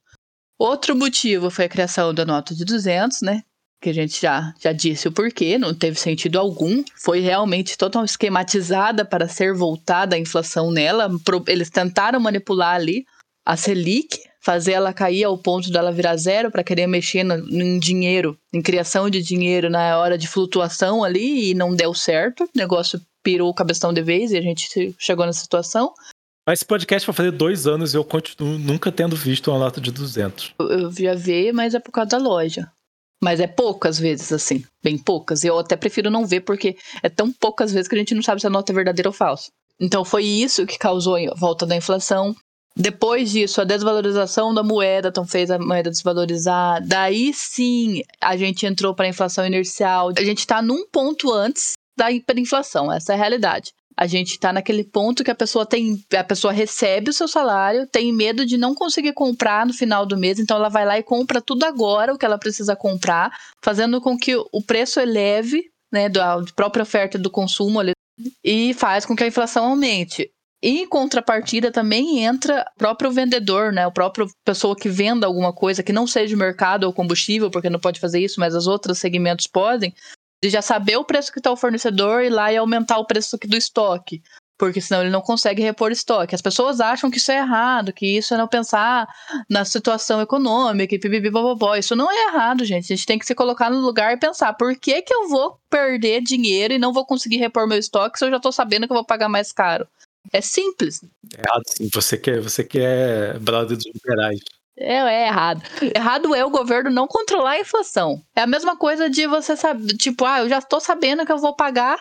Outro 0.59 0.95
motivo 0.95 1.49
foi 1.49 1.65
a 1.65 1.69
criação 1.69 2.13
da 2.13 2.25
nota 2.25 2.55
de 2.55 2.65
200, 2.65 3.21
né? 3.21 3.43
Que 3.81 3.89
a 3.89 3.93
gente 3.93 4.21
já, 4.21 4.53
já 4.59 4.71
disse 4.71 5.07
o 5.07 5.11
porquê, 5.11 5.57
não 5.57 5.73
teve 5.73 5.99
sentido 5.99 6.37
algum. 6.37 6.83
Foi 6.95 7.19
realmente 7.19 7.77
totalmente 7.77 8.09
esquematizada 8.09 9.03
para 9.03 9.27
ser 9.27 9.53
voltada 9.53 10.15
a 10.15 10.19
inflação 10.19 10.71
nela. 10.71 11.09
Eles 11.47 11.69
tentaram 11.69 12.19
manipular 12.19 12.75
ali 12.75 13.05
a 13.45 13.57
Selic, 13.57 14.19
fazer 14.43 14.73
ela 14.73 14.93
cair 14.93 15.23
ao 15.23 15.37
ponto 15.37 15.71
dela 15.71 15.91
virar 15.91 16.17
zero 16.17 16.51
para 16.51 16.63
querer 16.63 16.87
mexer 16.87 17.23
no, 17.23 17.35
em 17.35 17.79
dinheiro, 17.79 18.37
em 18.53 18.61
criação 18.61 19.09
de 19.09 19.21
dinheiro 19.21 19.69
na 19.69 19.97
hora 19.97 20.17
de 20.17 20.27
flutuação 20.27 21.03
ali 21.03 21.51
e 21.51 21.53
não 21.53 21.75
deu 21.75 21.93
certo. 21.93 22.43
O 22.43 22.49
negócio 22.55 22.99
pirou 23.23 23.49
o 23.49 23.53
cabeção 23.53 23.93
de 23.93 24.01
vez 24.01 24.31
e 24.31 24.37
a 24.37 24.41
gente 24.41 24.95
chegou 24.97 25.25
nessa 25.25 25.41
situação. 25.41 25.93
Mas 26.45 26.59
esse 26.59 26.65
podcast 26.65 27.05
vai 27.05 27.15
fazer 27.15 27.31
dois 27.31 27.67
anos 27.67 27.93
e 27.93 27.97
eu 27.97 28.03
continuo 28.03 28.57
nunca 28.57 28.91
tendo 28.91 29.15
visto 29.15 29.51
uma 29.51 29.59
nota 29.59 29.79
de 29.79 29.91
200. 29.91 30.55
Eu, 30.59 30.67
eu 30.67 30.91
já 30.91 31.13
vi, 31.13 31.51
mas 31.51 31.75
é 31.75 31.79
por 31.79 31.91
causa 31.91 32.09
da 32.09 32.17
loja. 32.17 32.67
Mas 33.23 33.39
é 33.39 33.45
poucas 33.45 33.99
vezes, 33.99 34.31
assim. 34.31 34.63
Bem 34.83 34.97
poucas. 34.97 35.43
Eu 35.43 35.59
até 35.59 35.75
prefiro 35.75 36.09
não 36.09 36.25
ver, 36.25 36.41
porque 36.41 36.75
é 37.03 37.09
tão 37.09 37.31
poucas 37.31 37.71
vezes 37.71 37.87
que 37.87 37.93
a 37.93 37.97
gente 37.99 38.15
não 38.15 38.23
sabe 38.23 38.41
se 38.41 38.47
a 38.47 38.49
nota 38.49 38.71
é 38.71 38.75
verdadeira 38.75 39.09
ou 39.09 39.13
falsa. 39.13 39.51
Então 39.79 40.03
foi 40.03 40.25
isso 40.25 40.65
que 40.65 40.79
causou 40.79 41.15
a 41.15 41.35
volta 41.35 41.65
da 41.65 41.75
inflação. 41.75 42.35
Depois 42.75 43.31
disso, 43.31 43.59
a 43.59 43.65
desvalorização 43.65 44.53
da 44.53 44.63
moeda, 44.63 45.09
então 45.09 45.25
fez 45.25 45.51
a 45.51 45.59
moeda 45.59 45.89
desvalorizar. 45.89 46.81
Daí 46.85 47.33
sim, 47.33 48.01
a 48.21 48.37
gente 48.37 48.65
entrou 48.65 48.95
para 48.95 49.05
a 49.05 49.09
inflação 49.09 49.45
inercial. 49.45 50.11
A 50.17 50.23
gente 50.23 50.39
está 50.39 50.61
num 50.61 50.87
ponto 50.87 51.31
antes 51.31 51.73
da 51.97 52.11
hiperinflação, 52.11 52.91
essa 52.91 53.13
é 53.13 53.15
a 53.15 53.17
realidade. 53.17 53.73
A 53.97 54.07
gente 54.07 54.31
está 54.31 54.53
naquele 54.53 54.83
ponto 54.83 55.23
que 55.23 55.29
a 55.29 55.35
pessoa 55.35 55.65
tem, 55.65 56.03
a 56.17 56.23
pessoa 56.23 56.53
recebe 56.53 57.09
o 57.09 57.13
seu 57.13 57.27
salário, 57.27 57.85
tem 57.85 58.11
medo 58.11 58.45
de 58.45 58.57
não 58.57 58.73
conseguir 58.73 59.13
comprar 59.13 59.65
no 59.65 59.73
final 59.73 60.05
do 60.05 60.17
mês, 60.17 60.39
então 60.39 60.57
ela 60.57 60.69
vai 60.69 60.85
lá 60.85 60.97
e 60.97 61.03
compra 61.03 61.41
tudo 61.41 61.65
agora 61.65 62.13
o 62.13 62.17
que 62.17 62.25
ela 62.25 62.37
precisa 62.37 62.75
comprar, 62.75 63.31
fazendo 63.63 63.99
com 63.99 64.17
que 64.17 64.35
o 64.35 64.63
preço 64.65 64.99
eleve, 64.99 65.65
né, 65.91 66.07
da 66.07 66.41
própria 66.55 66.83
oferta 66.83 67.19
do 67.19 67.29
consumo 67.29 67.79
e 68.43 68.73
faz 68.73 69.05
com 69.05 69.15
que 69.15 69.23
a 69.23 69.27
inflação 69.27 69.65
aumente. 69.65 70.31
Em 70.63 70.87
contrapartida 70.87 71.71
também 71.71 72.23
entra 72.23 72.63
o 72.75 72.77
próprio 72.77 73.11
vendedor, 73.11 73.73
né? 73.73 73.87
O 73.87 73.91
próprio 73.91 74.27
pessoa 74.45 74.75
que 74.75 74.87
venda 74.87 75.25
alguma 75.25 75.51
coisa 75.51 75.81
que 75.81 75.91
não 75.91 76.05
seja 76.05 76.37
mercado 76.37 76.83
ou 76.83 76.93
combustível, 76.93 77.49
porque 77.49 77.69
não 77.69 77.79
pode 77.79 77.99
fazer 77.99 78.19
isso, 78.19 78.39
mas 78.39 78.53
os 78.53 78.67
outros 78.67 78.99
segmentos 78.99 79.47
podem, 79.47 79.91
de 80.43 80.49
já 80.51 80.61
saber 80.61 80.97
o 80.97 81.03
preço 81.03 81.31
que 81.31 81.39
está 81.39 81.51
o 81.51 81.57
fornecedor 81.57 82.21
e 82.21 82.29
lá 82.29 82.53
e 82.53 82.57
aumentar 82.57 82.99
o 82.99 83.05
preço 83.05 83.37
do 83.37 83.57
estoque. 83.57 84.21
Porque 84.55 84.79
senão 84.79 85.01
ele 85.01 85.09
não 85.09 85.21
consegue 85.21 85.63
repor 85.63 85.91
estoque. 85.91 86.35
As 86.35 86.41
pessoas 86.41 86.79
acham 86.79 87.09
que 87.09 87.17
isso 87.17 87.31
é 87.31 87.37
errado, 87.37 87.91
que 87.91 88.05
isso 88.05 88.31
é 88.31 88.37
não 88.37 88.47
pensar 88.47 89.07
na 89.49 89.65
situação 89.65 90.21
econômica 90.21 90.93
e 90.93 90.99
pibibi. 90.99 91.31
Isso 91.79 91.95
não 91.95 92.11
é 92.11 92.27
errado, 92.27 92.63
gente. 92.63 92.93
A 92.93 92.95
gente 92.95 93.07
tem 93.07 93.17
que 93.17 93.25
se 93.25 93.33
colocar 93.33 93.71
no 93.71 93.79
lugar 93.79 94.13
e 94.13 94.17
pensar: 94.17 94.53
por 94.53 94.75
que, 94.77 95.01
que 95.01 95.11
eu 95.11 95.27
vou 95.27 95.57
perder 95.67 96.21
dinheiro 96.21 96.75
e 96.75 96.77
não 96.77 96.93
vou 96.93 97.03
conseguir 97.03 97.37
repor 97.37 97.67
meu 97.67 97.79
estoque 97.79 98.19
se 98.19 98.25
eu 98.25 98.29
já 98.29 98.37
estou 98.37 98.51
sabendo 98.51 98.85
que 98.85 98.93
eu 98.93 98.97
vou 98.97 99.05
pagar 99.05 99.27
mais 99.27 99.51
caro? 99.51 99.87
É 100.33 100.41
simples. 100.41 101.01
É 101.35 101.41
errado, 101.41 101.63
sim. 101.67 101.89
Você 101.93 102.17
quer, 102.17 102.39
você 102.39 102.63
quer 102.63 103.39
brother 103.39 103.77
dos 103.77 103.85
liberais. 103.85 104.39
É, 104.77 104.95
é 104.95 105.27
errado. 105.27 105.61
Errado 105.95 106.33
é 106.33 106.45
o 106.45 106.49
governo 106.49 106.89
não 106.89 107.07
controlar 107.07 107.51
a 107.51 107.59
inflação. 107.59 108.21
É 108.35 108.41
a 108.41 108.47
mesma 108.47 108.77
coisa 108.77 109.09
de 109.09 109.27
você 109.27 109.55
saber, 109.55 109.95
tipo, 109.97 110.25
ah, 110.25 110.39
eu 110.39 110.49
já 110.49 110.59
estou 110.59 110.79
sabendo 110.79 111.25
que 111.25 111.31
eu 111.31 111.37
vou 111.37 111.55
pagar 111.55 111.99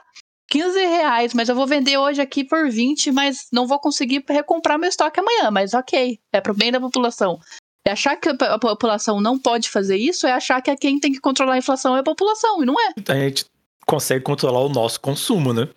15 0.49 0.79
reais, 0.79 1.35
mas 1.35 1.49
eu 1.49 1.55
vou 1.55 1.67
vender 1.67 1.99
hoje 1.99 2.21
aqui 2.21 2.45
por 2.45 2.71
20, 2.71 3.13
mas 3.13 3.47
não 3.53 3.67
vou 3.67 3.79
conseguir 3.79 4.25
recomprar 4.29 4.79
meu 4.79 4.89
estoque 4.89 5.21
amanhã. 5.21 5.51
Mas 5.51 5.75
ok, 5.75 6.19
é 6.33 6.41
pro 6.41 6.55
bem 6.55 6.73
da 6.73 6.81
população. 6.81 7.39
É 7.87 7.93
achar 7.93 8.17
que 8.17 8.29
a 8.29 8.59
população 8.59 9.21
não 9.21 9.39
pode 9.39 9.71
fazer 9.71 9.97
isso, 9.97 10.27
é 10.27 10.33
achar 10.33 10.61
que 10.61 10.75
quem 10.77 11.01
tem 11.01 11.13
que 11.13 11.21
controlar 11.21 11.55
a 11.55 11.59
inflação 11.59 11.97
é 11.97 12.01
a 12.01 12.05
população, 12.05 12.63
e 12.63 12.67
não 12.67 12.75
é. 12.79 12.93
A 13.09 13.15
gente 13.15 13.47
consegue 13.87 14.23
controlar 14.23 14.61
o 14.61 14.69
nosso 14.69 15.01
consumo, 15.01 15.53
né? 15.53 15.69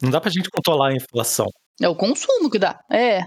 Não 0.00 0.10
dá 0.10 0.20
pra 0.20 0.30
gente 0.30 0.48
controlar 0.48 0.88
a 0.88 0.94
inflação. 0.94 1.50
É 1.80 1.88
o 1.88 1.94
consumo 1.94 2.50
que 2.50 2.58
dá. 2.58 2.80
É. 2.90 3.22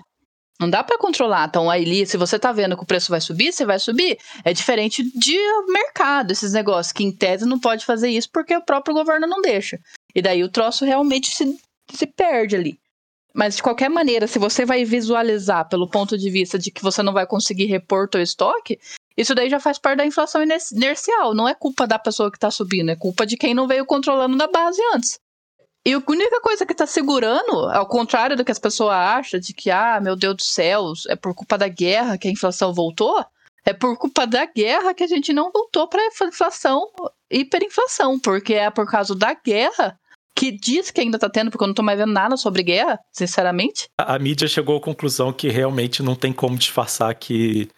Não 0.60 0.70
dá 0.70 0.84
para 0.84 0.98
controlar. 0.98 1.48
Então, 1.48 1.70
aí, 1.70 2.06
se 2.06 2.16
você 2.16 2.38
tá 2.38 2.52
vendo 2.52 2.78
que 2.78 2.84
o 2.84 2.86
preço 2.86 3.10
vai 3.10 3.20
subir, 3.20 3.52
você 3.52 3.66
vai 3.66 3.80
subir. 3.80 4.18
É 4.46 4.54
diferente 4.54 5.04
de 5.04 5.38
mercado, 5.68 6.32
esses 6.32 6.54
negócios, 6.54 6.94
que 6.94 7.04
em 7.04 7.12
tese 7.12 7.46
não 7.46 7.60
pode 7.60 7.86
fazer 7.86 8.10
isso 8.10 8.30
porque 8.32 8.56
o 8.56 8.64
próprio 8.64 8.96
governo 8.96 9.28
não 9.28 9.42
deixa. 9.42 9.80
E 10.16 10.22
daí 10.22 10.44
o 10.44 10.50
troço 10.50 10.86
realmente 10.86 11.36
se, 11.36 11.58
se 11.92 12.06
perde 12.06 12.56
ali. 12.56 12.80
Mas 13.34 13.56
de 13.56 13.64
qualquer 13.64 13.90
maneira, 13.90 14.28
se 14.28 14.38
você 14.38 14.64
vai 14.64 14.86
visualizar 14.86 15.68
pelo 15.68 15.90
ponto 15.90 16.16
de 16.16 16.30
vista 16.30 16.60
de 16.60 16.70
que 16.70 16.84
você 16.84 17.02
não 17.02 17.12
vai 17.12 17.26
conseguir 17.26 17.66
repor 17.66 18.08
seu 18.12 18.22
estoque, 18.22 18.80
isso 19.18 19.34
daí 19.34 19.50
já 19.50 19.60
faz 19.60 19.80
parte 19.80 19.98
da 19.98 20.06
inflação 20.06 20.44
inercial. 20.44 21.34
Não 21.34 21.50
é 21.50 21.56
culpa 21.56 21.88
da 21.88 21.98
pessoa 21.98 22.30
que 22.30 22.38
está 22.38 22.52
subindo, 22.52 22.90
é 22.90 22.96
culpa 22.96 23.26
de 23.26 23.36
quem 23.36 23.56
não 23.56 23.68
veio 23.68 23.86
controlando 23.86 24.38
na 24.38 24.48
base 24.48 24.80
antes. 24.94 25.20
E 25.86 25.94
a 25.94 26.02
única 26.08 26.40
coisa 26.40 26.66
que 26.66 26.74
tá 26.74 26.88
segurando, 26.88 27.70
ao 27.70 27.86
contrário 27.86 28.38
do 28.38 28.46
que 28.46 28.52
as 28.52 28.60
pessoas 28.60 28.94
acham, 28.94 29.40
de 29.40 29.54
que, 29.54 29.70
ah, 29.70 30.00
meu 30.02 30.16
Deus 30.16 30.36
do 30.36 30.44
céu, 30.44 30.94
é 31.10 31.16
por 31.16 31.36
culpa 31.36 31.58
da 31.58 31.68
guerra 31.68 32.18
que 32.18 32.28
a 32.28 32.32
inflação 32.32 32.74
voltou, 32.74 33.26
é 33.66 33.74
por 33.74 33.98
culpa 33.98 34.26
da 34.26 34.46
guerra 34.46 34.94
que 34.94 35.04
a 35.04 35.08
gente 35.08 35.34
não 35.34 35.52
voltou 35.52 35.88
para 35.88 36.06
inflação, 36.06 36.90
hiperinflação, 37.30 38.18
porque 38.20 38.54
é 38.54 38.70
por 38.70 38.90
causa 38.90 39.14
da 39.14 39.34
guerra 39.34 40.00
que 40.36 40.52
diz 40.52 40.90
que 40.90 41.02
ainda 41.02 41.20
tá 41.20 41.30
tendo, 41.30 41.52
porque 41.52 41.64
eu 41.64 41.68
não 41.68 41.76
tô 41.76 41.84
mais 41.84 41.98
vendo 41.98 42.12
nada 42.12 42.36
sobre 42.38 42.64
guerra, 42.64 43.00
sinceramente. 43.12 43.88
A, 44.00 44.16
a 44.16 44.20
mídia 44.20 44.48
chegou 44.48 44.78
à 44.78 44.82
conclusão 44.82 45.32
que 45.32 45.50
realmente 45.50 46.02
não 46.02 46.16
tem 46.16 46.34
como 46.34 46.58
disfarçar 46.58 47.14
que 47.16 47.70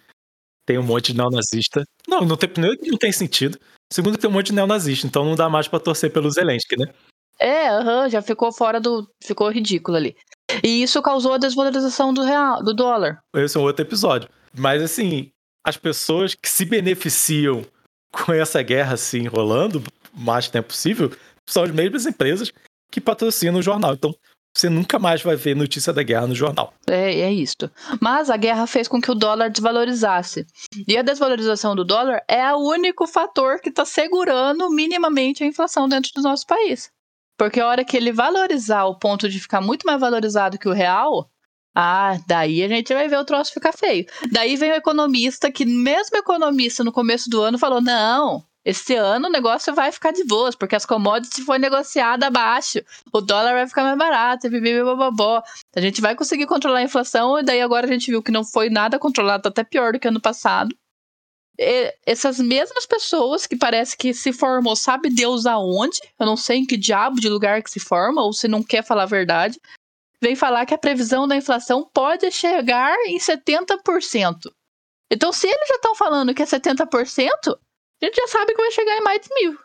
tem 0.66 0.78
um 0.78 0.84
monte 0.84 1.12
de 1.12 1.18
neonazista. 1.18 1.84
Não, 2.08 2.22
não 2.22 2.38
tem, 2.38 2.50
primeiro 2.50 2.78
que 2.78 2.90
não 2.90 2.98
tem 2.98 3.12
sentido. 3.12 3.60
Segundo 3.92 4.18
tem 4.18 4.30
um 4.30 4.34
monte 4.34 4.48
de 4.48 4.54
neonazista, 4.54 5.06
então 5.06 5.26
não 5.26 5.36
dá 5.36 5.50
mais 5.50 5.68
para 5.68 5.80
torcer 5.80 6.12
pelo 6.12 6.32
Zelensky, 6.32 6.78
né? 6.78 6.92
É, 7.40 7.72
uhum, 7.78 8.10
já 8.10 8.22
ficou 8.22 8.52
fora 8.52 8.80
do. 8.80 9.08
ficou 9.24 9.50
ridículo 9.50 9.98
ali. 9.98 10.16
E 10.64 10.84
isso 10.84 11.02
causou 11.02 11.34
a 11.34 11.38
desvalorização 11.38 12.14
do 12.14 12.24
real, 12.24 12.64
do 12.64 12.74
dólar. 12.74 13.20
Esse 13.36 13.58
é 13.58 13.60
um 13.60 13.64
outro 13.64 13.84
episódio. 13.84 14.30
Mas 14.58 14.82
assim, 14.82 15.32
as 15.66 15.76
pessoas 15.76 16.36
que 16.36 16.48
se 16.48 16.66
beneficiam 16.66 17.64
com 18.12 18.32
essa 18.32 18.62
guerra 18.62 18.94
assim 18.94 19.28
rolando 19.28 19.84
o 20.16 20.20
mais 20.20 20.48
tempo 20.48 20.70
possível 20.70 21.12
são 21.46 21.64
as 21.64 21.72
mesmas 21.72 22.06
empresas 22.06 22.52
que 22.92 23.02
patrocinam 23.02 23.60
o 23.60 23.64
jornal. 23.64 23.94
Então, 23.94 24.16
você 24.56 24.70
nunca 24.70 24.98
mais 24.98 25.22
vai 25.22 25.36
ver 25.36 25.54
notícia 25.54 25.92
da 25.92 26.02
guerra 26.02 26.28
no 26.28 26.34
jornal. 26.34 26.74
É, 26.88 27.20
é 27.20 27.34
isso. 27.34 27.70
Mas 28.00 28.30
a 28.30 28.38
guerra 28.38 28.66
fez 28.66 28.88
com 28.88 29.02
que 29.02 29.12
o 29.12 29.16
dólar 29.16 29.50
desvalorizasse. 29.50 30.46
E 30.88 30.98
a 30.98 31.02
desvalorização 31.02 31.76
do 31.76 31.84
dólar 31.84 32.24
é 32.26 32.54
o 32.54 32.60
único 32.60 33.06
fator 33.06 33.60
que 33.60 33.68
está 33.68 33.84
segurando 33.84 34.70
minimamente 34.70 35.44
a 35.44 35.48
inflação 35.48 35.90
dentro 35.90 36.12
do 36.16 36.22
nosso 36.22 36.48
país. 36.48 36.90
Porque 37.38 37.60
a 37.60 37.68
hora 37.68 37.84
que 37.84 37.98
ele 37.98 38.12
valorizar 38.12 38.80
ao 38.80 38.98
ponto 38.98 39.28
de 39.28 39.40
ficar 39.40 39.62
muito 39.62 39.84
mais 39.86 40.00
valorizado 40.00 40.58
que 40.58 40.70
o 40.70 40.74
real, 40.74 41.30
ah, 41.76 42.18
daí 42.26 42.64
a 42.64 42.68
gente 42.68 42.94
vai 42.94 43.08
ver 43.08 43.18
o 43.18 43.26
troço 43.26 43.54
ficar 43.54 43.74
feio. 43.74 44.06
Daí 44.32 44.56
vem 44.56 44.72
o 44.72 44.76
economista, 44.76 45.52
que 45.52 45.66
mesmo 45.66 46.18
economista 46.18 46.84
no 46.84 46.92
começo 46.92 47.30
do 47.30 47.42
ano 47.42 47.58
falou: 47.58 47.82
não, 47.82 48.46
esse 48.64 48.96
ano 48.96 49.28
o 49.28 49.32
negócio 49.32 49.76
vai 49.76 49.92
ficar 49.92 50.12
de 50.12 50.24
boas, 50.24 50.56
porque 50.56 50.76
as 50.76 50.86
commodities 50.86 51.46
foi 51.46 51.60
negociada 51.60 52.28
abaixo, 52.28 52.80
o 53.14 53.22
dólar 53.22 53.54
vai 53.54 53.68
ficar 53.68 53.84
mais 53.84 53.98
barato, 53.98 54.50
bibibibobobó. 54.50 55.44
A 55.76 55.82
gente 55.82 56.02
vai 56.02 56.16
conseguir 56.16 56.48
controlar 56.48 56.80
a 56.80 56.84
inflação, 56.84 57.38
e 57.38 57.44
daí 57.44 57.62
agora 57.62 57.86
a 57.86 57.92
gente 57.92 58.10
viu 58.10 58.24
que 58.24 58.32
não 58.32 58.44
foi 58.44 58.70
nada 58.70 58.98
controlado, 58.98 59.50
até 59.50 59.64
pior 59.64 59.94
do 59.94 60.00
que 60.00 60.08
ano 60.08 60.22
passado. 60.22 60.76
E 61.60 61.94
essas 62.06 62.40
mesmas 62.40 62.86
pessoas 62.86 63.48
que 63.48 63.56
parece 63.56 63.96
que 63.96 64.14
se 64.14 64.34
formou, 64.34 64.76
sabe 64.76 65.10
Deus 65.10 65.46
aonde, 65.46 66.00
eu 66.20 66.26
não 66.26 66.36
sei 66.36 66.58
em 66.58 66.66
que 66.66 66.78
diabo 66.78 67.20
de 67.20 67.30
lugar 67.30 67.64
que 67.64 67.70
se 67.70 67.80
forma, 67.80 68.22
ou 68.22 68.34
se 68.34 68.48
não 68.48 68.62
quer 68.62 68.84
falar 68.84 69.04
a 69.04 69.08
verdade, 69.08 69.60
vem 70.22 70.36
falar 70.36 70.66
que 70.66 70.74
a 70.74 70.78
previsão 70.78 71.28
da 71.28 71.36
inflação 71.36 71.90
pode 71.94 72.30
chegar 72.32 72.96
em 73.06 73.18
70%. 73.18 74.52
Então, 75.12 75.32
se 75.32 75.48
eles 75.48 75.68
já 75.68 75.76
estão 75.76 75.96
falando 75.96 76.34
que 76.34 76.42
é 76.42 76.46
70%, 76.46 76.88
a 78.02 78.06
gente 78.06 78.16
já 78.16 78.28
sabe 78.28 78.54
que 78.54 78.62
vai 78.62 78.72
chegar 78.72 78.98
em 78.98 79.02
mais 79.02 79.22
de 79.22 79.30
mil. 79.36 79.58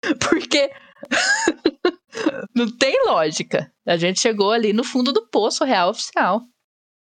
Porque 0.28 0.70
não 2.54 2.70
tem 2.76 2.94
lógica. 3.06 3.72
A 3.86 3.96
gente 3.96 4.20
chegou 4.20 4.50
ali 4.50 4.72
no 4.72 4.84
fundo 4.84 5.12
do 5.12 5.26
poço 5.28 5.64
real 5.64 5.90
oficial. 5.90 6.42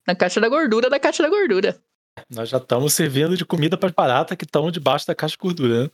Na 0.07 0.15
caixa 0.15 0.39
da 0.39 0.49
gordura 0.49 0.89
da 0.89 0.99
caixa 0.99 1.23
da 1.23 1.29
gordura. 1.29 1.81
Nós 2.29 2.49
já 2.49 2.57
estamos 2.57 2.93
servindo 2.93 3.37
de 3.37 3.45
comida 3.45 3.77
para 3.77 3.91
barata 3.91 4.35
que 4.35 4.45
estão 4.45 4.71
debaixo 4.71 5.07
da 5.07 5.15
caixa 5.15 5.33
de 5.33 5.39
gordura, 5.39 5.83
né? 5.83 5.91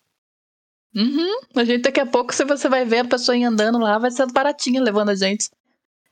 Uhum. 0.95 1.41
A 1.55 1.63
gente 1.63 1.83
daqui 1.83 1.99
a 1.99 2.05
pouco, 2.05 2.33
se 2.33 2.43
você 2.43 2.67
vai 2.67 2.85
ver 2.85 2.99
a 2.99 3.05
pessoa 3.05 3.37
andando 3.37 3.77
lá, 3.77 3.97
vai 3.99 4.09
ser 4.09 4.25
baratinha 4.31 4.81
levando 4.81 5.09
a 5.09 5.15
gente. 5.15 5.49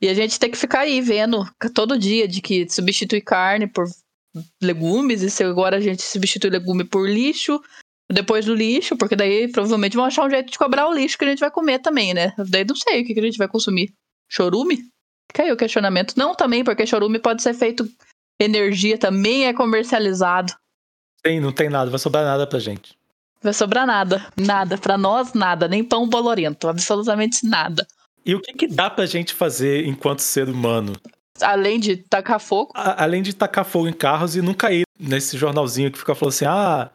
E 0.01 0.07
a 0.07 0.13
gente 0.13 0.39
tem 0.39 0.51
que 0.51 0.57
ficar 0.57 0.81
aí 0.81 1.01
vendo 1.01 1.43
todo 1.73 1.97
dia 1.97 2.27
de 2.27 2.41
que 2.41 2.69
substitui 2.69 3.21
carne 3.21 3.67
por 3.67 3.85
legumes, 4.61 5.21
e 5.21 5.29
se 5.29 5.43
agora 5.43 5.77
a 5.77 5.79
gente 5.79 6.01
substitui 6.01 6.49
legume 6.49 6.83
por 6.83 7.09
lixo, 7.09 7.61
depois 8.11 8.45
do 8.45 8.53
lixo, 8.53 8.95
porque 8.97 9.15
daí 9.15 9.47
provavelmente 9.51 9.95
vão 9.95 10.05
achar 10.05 10.25
um 10.25 10.29
jeito 10.29 10.51
de 10.51 10.57
cobrar 10.57 10.87
o 10.87 10.93
lixo 10.93 11.17
que 11.17 11.25
a 11.25 11.29
gente 11.29 11.39
vai 11.39 11.49
comer 11.49 11.79
também, 11.79 12.13
né? 12.13 12.33
Daí 12.49 12.65
não 12.65 12.75
sei 12.75 13.01
o 13.01 13.05
que 13.05 13.17
a 13.17 13.23
gente 13.23 13.37
vai 13.37 13.47
consumir. 13.47 13.93
Chorume? 14.29 14.83
Caiu 15.33 15.55
o 15.55 15.57
questionamento. 15.57 16.15
Não, 16.15 16.35
também, 16.35 16.63
porque 16.63 16.85
chorume 16.85 17.17
pode 17.17 17.41
ser 17.41 17.53
feito 17.53 17.89
energia, 18.39 18.97
também 18.97 19.47
é 19.47 19.53
comercializado. 19.53 20.53
Tem, 21.21 21.39
não 21.39 21.51
tem 21.51 21.69
nada, 21.69 21.89
vai 21.89 21.99
sobrar 21.99 22.23
nada 22.23 22.45
pra 22.45 22.59
gente. 22.59 22.97
Vai 23.45 23.53
sobrar 23.53 23.85
nada. 23.85 24.25
Nada. 24.35 24.75
Pra 24.75 24.97
nós, 24.97 25.33
nada. 25.33 25.67
Nem 25.67 25.83
pão 25.83 26.09
bolorento. 26.09 26.67
Absolutamente 26.67 27.47
nada. 27.47 27.87
E 28.25 28.33
o 28.33 28.41
que, 28.41 28.53
que 28.53 28.67
dá 28.67 28.89
pra 28.89 29.05
gente 29.05 29.35
fazer 29.35 29.85
enquanto 29.85 30.19
ser 30.19 30.49
humano? 30.49 30.93
Além 31.39 31.79
de 31.79 31.97
tacar 31.97 32.39
fogo? 32.39 32.71
A, 32.73 33.03
além 33.03 33.21
de 33.21 33.35
tacar 33.35 33.63
fogo 33.63 33.87
em 33.87 33.93
carros 33.93 34.35
e 34.35 34.41
não 34.41 34.53
cair 34.53 34.83
nesse 34.99 35.37
jornalzinho 35.37 35.91
que 35.91 35.99
fica 35.99 36.15
falando 36.15 36.33
assim: 36.33 36.45
ah, 36.45 36.89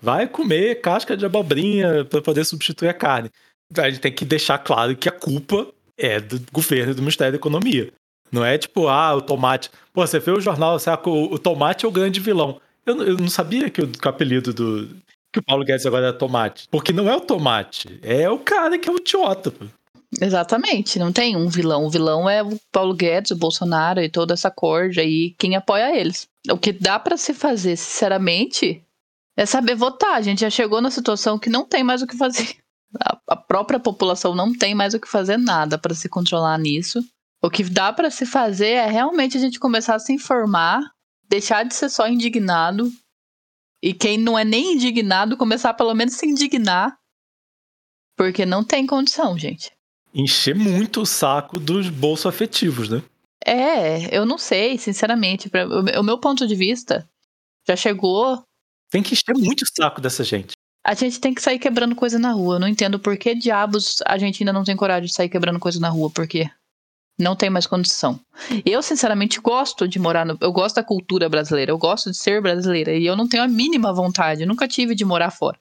vai 0.00 0.28
comer 0.28 0.80
casca 0.80 1.16
de 1.16 1.26
abobrinha 1.26 2.04
para 2.04 2.22
poder 2.22 2.44
substituir 2.44 2.88
a 2.88 2.94
carne. 2.94 3.30
A 3.76 3.90
gente 3.90 4.00
tem 4.00 4.12
que 4.12 4.24
deixar 4.24 4.58
claro 4.58 4.94
que 4.96 5.08
a 5.08 5.12
culpa 5.12 5.66
é 5.98 6.20
do 6.20 6.40
governo 6.52 6.92
e 6.92 6.94
do 6.94 7.02
Ministério 7.02 7.32
da 7.32 7.38
Economia. 7.38 7.92
Não 8.36 8.44
é 8.44 8.58
tipo, 8.58 8.86
ah, 8.86 9.14
o 9.14 9.22
tomate. 9.22 9.70
Pô, 9.94 10.06
você 10.06 10.18
vê 10.18 10.30
o 10.30 10.40
jornal, 10.40 10.78
você, 10.78 10.90
o, 10.90 11.32
o 11.32 11.38
tomate 11.38 11.86
é 11.86 11.88
o 11.88 11.90
grande 11.90 12.20
vilão. 12.20 12.60
Eu, 12.84 13.02
eu 13.02 13.16
não 13.16 13.30
sabia 13.30 13.70
que 13.70 13.80
o, 13.80 13.88
que 13.88 14.06
o 14.06 14.10
apelido 14.10 14.52
do. 14.52 14.88
que 15.32 15.38
o 15.38 15.42
Paulo 15.42 15.64
Guedes 15.64 15.86
agora 15.86 16.08
é 16.08 16.12
tomate. 16.12 16.68
Porque 16.70 16.92
não 16.92 17.08
é 17.08 17.16
o 17.16 17.20
tomate, 17.20 17.98
é 18.02 18.28
o 18.28 18.38
cara 18.38 18.78
que 18.78 18.90
é 18.90 18.92
o 18.92 18.98
idiota. 18.98 19.50
Pô. 19.50 19.64
Exatamente, 20.20 20.98
não 20.98 21.10
tem 21.10 21.34
um 21.34 21.48
vilão. 21.48 21.86
O 21.86 21.90
vilão 21.90 22.28
é 22.28 22.42
o 22.42 22.58
Paulo 22.70 22.92
Guedes, 22.92 23.30
o 23.30 23.36
Bolsonaro 23.36 24.02
e 24.02 24.10
toda 24.10 24.34
essa 24.34 24.50
corja 24.50 25.02
e 25.02 25.34
quem 25.38 25.56
apoia 25.56 25.98
eles. 25.98 26.28
O 26.50 26.58
que 26.58 26.72
dá 26.72 26.98
para 26.98 27.16
se 27.16 27.32
fazer, 27.32 27.74
sinceramente, 27.76 28.82
é 29.34 29.46
saber 29.46 29.76
votar. 29.76 30.12
A 30.12 30.20
gente 30.20 30.42
já 30.42 30.50
chegou 30.50 30.82
na 30.82 30.90
situação 30.90 31.38
que 31.38 31.48
não 31.48 31.64
tem 31.64 31.82
mais 31.82 32.02
o 32.02 32.06
que 32.06 32.18
fazer. 32.18 32.54
A, 33.28 33.36
própria 33.36 33.80
população 33.80 34.34
não 34.34 34.56
tem 34.56 34.74
mais 34.74 34.94
o 34.94 35.00
que 35.00 35.08
fazer 35.08 35.36
nada 35.36 35.76
para 35.76 35.94
se 35.94 36.08
controlar 36.08 36.56
nisso. 36.58 37.02
O 37.42 37.50
que 37.50 37.62
dá 37.64 37.92
para 37.92 38.10
se 38.10 38.26
fazer 38.26 38.72
é 38.72 38.86
realmente 38.86 39.36
a 39.36 39.40
gente 39.40 39.60
começar 39.60 39.94
a 39.94 39.98
se 39.98 40.12
informar, 40.12 40.80
deixar 41.28 41.64
de 41.64 41.74
ser 41.74 41.88
só 41.88 42.08
indignado 42.08 42.90
e 43.82 43.92
quem 43.92 44.18
não 44.18 44.38
é 44.38 44.44
nem 44.44 44.74
indignado 44.74 45.36
começar 45.36 45.74
pelo 45.74 45.94
menos 45.94 46.14
a 46.14 46.18
se 46.18 46.26
indignar, 46.26 46.96
porque 48.16 48.46
não 48.46 48.64
tem 48.64 48.86
condição, 48.86 49.38
gente 49.38 49.76
encher 50.16 50.54
muito 50.54 51.02
o 51.02 51.06
saco 51.06 51.60
dos 51.60 51.90
bolsos 51.90 52.26
afetivos, 52.26 52.88
né? 52.88 53.02
É, 53.44 54.16
eu 54.16 54.24
não 54.24 54.38
sei, 54.38 54.78
sinceramente. 54.78 55.50
Pra, 55.50 55.68
o, 55.68 56.00
o 56.00 56.02
meu 56.02 56.18
ponto 56.18 56.46
de 56.46 56.54
vista 56.54 57.06
já 57.68 57.76
chegou. 57.76 58.42
Tem 58.90 59.02
que 59.02 59.12
encher 59.12 59.34
muito 59.36 59.62
o 59.62 59.66
saco 59.76 60.00
dessa 60.00 60.24
gente. 60.24 60.52
A 60.84 60.94
gente 60.94 61.20
tem 61.20 61.34
que 61.34 61.42
sair 61.42 61.58
quebrando 61.58 61.94
coisa 61.94 62.18
na 62.18 62.32
rua. 62.32 62.56
Eu 62.56 62.60
não 62.60 62.68
entendo 62.68 62.98
por 62.98 63.16
que 63.18 63.34
diabos 63.34 63.96
a 64.06 64.16
gente 64.16 64.42
ainda 64.42 64.52
não 64.52 64.64
tem 64.64 64.76
coragem 64.76 65.06
de 65.06 65.12
sair 65.12 65.28
quebrando 65.28 65.60
coisa 65.60 65.78
na 65.78 65.90
rua, 65.90 66.10
porque 66.10 66.48
não 67.18 67.34
tem 67.34 67.48
mais 67.48 67.66
condição. 67.66 68.20
Eu, 68.64 68.82
sinceramente, 68.82 69.40
gosto 69.40 69.88
de 69.88 69.98
morar 69.98 70.26
no. 70.26 70.36
Eu 70.40 70.52
gosto 70.52 70.76
da 70.76 70.84
cultura 70.84 71.28
brasileira, 71.28 71.72
eu 71.72 71.78
gosto 71.78 72.10
de 72.10 72.16
ser 72.16 72.42
brasileira, 72.42 72.92
e 72.94 73.06
eu 73.06 73.16
não 73.16 73.28
tenho 73.28 73.42
a 73.42 73.48
mínima 73.48 73.92
vontade, 73.92 74.46
nunca 74.46 74.68
tive 74.68 74.94
de 74.94 75.04
morar 75.04 75.30
fora. 75.30 75.58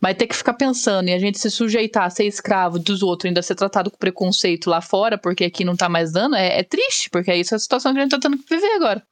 Mas 0.00 0.16
ter 0.16 0.26
que 0.26 0.36
ficar 0.36 0.54
pensando 0.54 1.08
e 1.08 1.12
a 1.12 1.18
gente 1.18 1.38
se 1.38 1.50
sujeitar 1.50 2.04
a 2.04 2.10
ser 2.10 2.24
escravo 2.24 2.78
dos 2.78 3.02
outros, 3.02 3.28
ainda 3.28 3.40
ser 3.40 3.54
tratado 3.54 3.90
com 3.90 3.96
preconceito 3.96 4.68
lá 4.68 4.80
fora, 4.80 5.16
porque 5.16 5.44
aqui 5.44 5.64
não 5.64 5.74
tá 5.74 5.88
mais 5.88 6.12
dando, 6.12 6.36
é, 6.36 6.58
é 6.58 6.62
triste, 6.62 7.08
porque 7.08 7.30
é 7.30 7.38
isso 7.38 7.54
a 7.54 7.58
situação 7.58 7.92
que 7.92 7.98
a 7.98 8.02
gente 8.02 8.10
tá 8.10 8.18
tendo 8.20 8.36
que 8.36 8.54
viver 8.54 8.74
agora. 8.74 9.02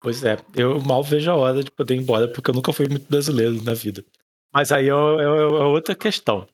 Pois 0.00 0.22
é, 0.22 0.36
eu 0.54 0.80
mal 0.80 1.02
vejo 1.02 1.30
a 1.30 1.36
hora 1.36 1.64
de 1.64 1.70
poder 1.70 1.94
ir 1.94 2.00
embora, 2.00 2.28
porque 2.28 2.50
eu 2.50 2.54
nunca 2.54 2.72
fui 2.72 2.86
muito 2.86 3.08
brasileiro 3.08 3.62
na 3.62 3.72
vida. 3.72 4.04
Mas 4.52 4.70
aí 4.70 4.88
é, 4.88 4.90
é, 4.90 4.92
é 4.92 5.64
outra 5.64 5.94
questão. 5.94 6.46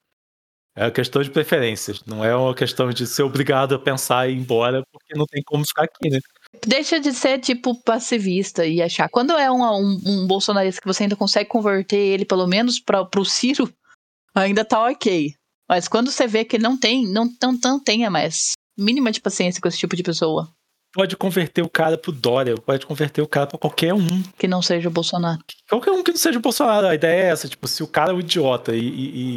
É 0.74 0.84
uma 0.84 0.90
questão 0.90 1.22
de 1.22 1.30
preferências, 1.30 2.02
não 2.06 2.24
é 2.24 2.34
uma 2.34 2.54
questão 2.54 2.88
de 2.90 3.06
ser 3.06 3.22
obrigado 3.22 3.74
a 3.74 3.78
pensar 3.78 4.28
e 4.28 4.32
ir 4.32 4.38
embora, 4.38 4.82
porque 4.90 5.14
não 5.14 5.26
tem 5.26 5.42
como 5.44 5.66
ficar 5.66 5.84
aqui, 5.84 6.08
né? 6.08 6.18
Deixa 6.66 6.98
de 6.98 7.12
ser, 7.12 7.38
tipo, 7.40 7.74
passivista 7.82 8.64
e 8.64 8.80
achar. 8.80 9.08
Quando 9.10 9.32
é 9.32 9.50
um, 9.50 9.62
um, 9.62 10.00
um 10.06 10.26
bolsonarista 10.26 10.80
que 10.80 10.86
você 10.86 11.02
ainda 11.02 11.16
consegue 11.16 11.48
converter 11.48 11.96
ele, 11.96 12.24
pelo 12.24 12.46
menos, 12.46 12.80
para 12.80 13.04
pro 13.04 13.24
Ciro, 13.24 13.70
ainda 14.34 14.64
tá 14.64 14.82
ok. 14.86 15.34
Mas 15.68 15.88
quando 15.88 16.10
você 16.10 16.26
vê 16.26 16.44
que 16.44 16.56
ele 16.56 16.62
não 16.62 16.78
tem, 16.78 17.06
não, 17.06 17.30
não, 17.42 17.58
não 17.62 17.80
tenha 17.80 18.10
mais 18.10 18.52
mínima 18.78 19.12
de 19.12 19.20
paciência 19.20 19.60
com 19.60 19.68
esse 19.68 19.78
tipo 19.78 19.94
de 19.94 20.02
pessoa. 20.02 20.48
Pode 20.94 21.16
converter 21.16 21.62
o 21.62 21.70
cara 21.70 21.96
pro 21.96 22.12
Dória, 22.12 22.54
pode 22.54 22.86
converter 22.86 23.22
o 23.22 23.26
cara 23.26 23.46
pra 23.46 23.58
qualquer 23.58 23.94
um. 23.94 24.22
Que 24.38 24.46
não 24.46 24.60
seja 24.60 24.88
o 24.88 24.92
Bolsonaro. 24.92 25.40
Qualquer 25.68 25.90
um 25.90 26.02
que 26.02 26.10
não 26.10 26.18
seja 26.18 26.38
o 26.38 26.42
Bolsonaro. 26.42 26.86
A 26.86 26.94
ideia 26.94 27.22
é 27.22 27.28
essa, 27.28 27.48
tipo, 27.48 27.66
se 27.66 27.82
o 27.82 27.86
cara 27.86 28.12
é 28.12 28.14
um 28.14 28.20
idiota 28.20 28.74
e, 28.74 29.36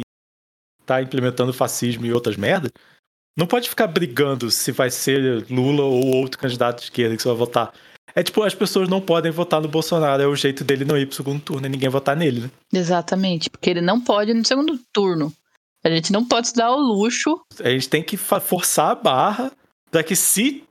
tá 0.86 1.02
implementando 1.02 1.52
fascismo 1.52 2.06
e 2.06 2.12
outras 2.12 2.36
merdas, 2.36 2.70
não 3.36 3.46
pode 3.46 3.68
ficar 3.68 3.86
brigando 3.86 4.50
se 4.50 4.72
vai 4.72 4.90
ser 4.90 5.44
Lula 5.50 5.82
ou 5.84 6.16
outro 6.16 6.38
candidato 6.38 6.78
de 6.78 6.84
esquerda 6.84 7.16
que 7.16 7.22
você 7.22 7.28
vai 7.28 7.36
votar. 7.36 7.72
É 8.14 8.22
tipo, 8.22 8.42
as 8.42 8.54
pessoas 8.54 8.88
não 8.88 9.00
podem 9.00 9.30
votar 9.30 9.60
no 9.60 9.68
Bolsonaro, 9.68 10.22
é 10.22 10.26
o 10.26 10.34
jeito 10.34 10.64
dele 10.64 10.86
não 10.86 10.96
ir 10.96 11.06
pro 11.06 11.16
segundo 11.16 11.42
turno 11.42 11.66
e 11.66 11.68
ninguém 11.68 11.90
votar 11.90 12.16
nele, 12.16 12.40
né? 12.40 12.50
Exatamente, 12.72 13.50
porque 13.50 13.68
ele 13.68 13.82
não 13.82 14.00
pode 14.00 14.30
ir 14.30 14.34
no 14.34 14.46
segundo 14.46 14.80
turno. 14.92 15.32
A 15.84 15.90
gente 15.90 16.12
não 16.12 16.26
pode 16.26 16.48
se 16.48 16.54
dar 16.54 16.72
o 16.72 16.78
luxo. 16.78 17.42
A 17.60 17.68
gente 17.68 17.88
tem 17.88 18.02
que 18.02 18.16
forçar 18.16 18.90
a 18.90 18.94
barra 18.94 19.52
para 19.90 20.02
que 20.02 20.16
se 20.16 20.64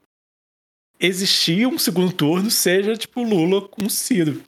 existir 0.99 1.67
um 1.67 1.78
segundo 1.78 2.12
turno, 2.12 2.49
seja 2.49 2.97
tipo 2.97 3.23
Lula 3.23 3.67
com 3.67 3.88
Ciro. 3.89 4.41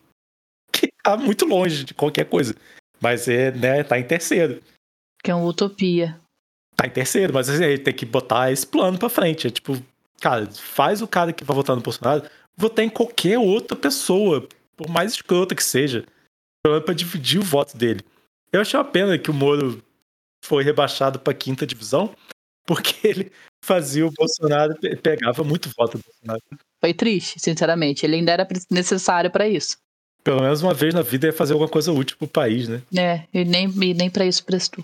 Que 0.72 0.90
tá 1.04 1.16
muito 1.16 1.46
longe 1.46 1.84
de 1.84 1.94
qualquer 1.94 2.26
coisa. 2.26 2.56
Mas 3.00 3.28
é, 3.28 3.52
né, 3.52 3.84
tá 3.84 4.00
em 4.00 4.04
terceiro. 4.04 4.62
Que 5.28 5.32
é 5.32 5.36
uma 5.36 5.46
utopia. 5.46 6.18
tá 6.78 6.88
em 6.88 6.90
terceiro, 6.90 7.34
mas 7.34 7.50
assim, 7.50 7.62
ele 7.62 7.80
tem 7.80 7.94
que 7.94 8.06
botar 8.06 8.50
esse 8.50 8.66
plano 8.66 8.98
pra 8.98 9.10
frente. 9.10 9.46
É 9.46 9.50
tipo, 9.50 9.78
cara, 10.22 10.50
faz 10.50 11.02
o 11.02 11.08
cara 11.08 11.34
que 11.34 11.44
vai 11.44 11.54
votar 11.54 11.76
no 11.76 11.82
Bolsonaro 11.82 12.24
votar 12.56 12.86
em 12.86 12.90
qualquer 12.90 13.38
outra 13.38 13.76
pessoa, 13.76 14.48
por 14.78 14.88
mais 14.88 15.12
escrota 15.12 15.54
que 15.54 15.62
seja, 15.62 16.06
pra 16.86 16.94
dividir 16.94 17.42
o 17.42 17.44
voto 17.44 17.76
dele. 17.76 18.00
Eu 18.54 18.62
achei 18.62 18.80
uma 18.80 18.86
pena 18.86 19.20
que 19.20 19.30
o 19.30 19.34
Moro 19.34 19.84
foi 20.46 20.64
rebaixado 20.64 21.20
pra 21.20 21.34
quinta 21.34 21.68
divisão, 21.68 22.16
porque 22.66 22.96
ele 23.06 23.30
fazia 23.62 24.08
o 24.08 24.12
Bolsonaro, 24.12 24.78
pegava 25.04 25.44
muito 25.44 25.70
voto 25.78 25.98
do 25.98 26.06
Bolsonaro. 26.06 26.42
Foi 26.80 26.94
triste, 26.94 27.38
sinceramente. 27.38 28.06
Ele 28.06 28.16
ainda 28.16 28.32
era 28.32 28.48
necessário 28.72 29.30
para 29.30 29.46
isso. 29.46 29.76
Pelo 30.28 30.42
menos 30.42 30.62
uma 30.62 30.74
vez 30.74 30.94
na 30.94 31.02
vida 31.02 31.28
ia 31.28 31.32
fazer 31.32 31.54
alguma 31.54 31.70
coisa 31.70 31.90
útil 31.90 32.18
pro 32.18 32.28
país, 32.28 32.68
né? 32.68 32.82
É, 32.98 33.22
e 33.34 33.46
nem, 33.46 33.70
e 33.70 33.94
nem 33.94 34.10
para 34.10 34.26
isso 34.26 34.44
prestou. 34.44 34.84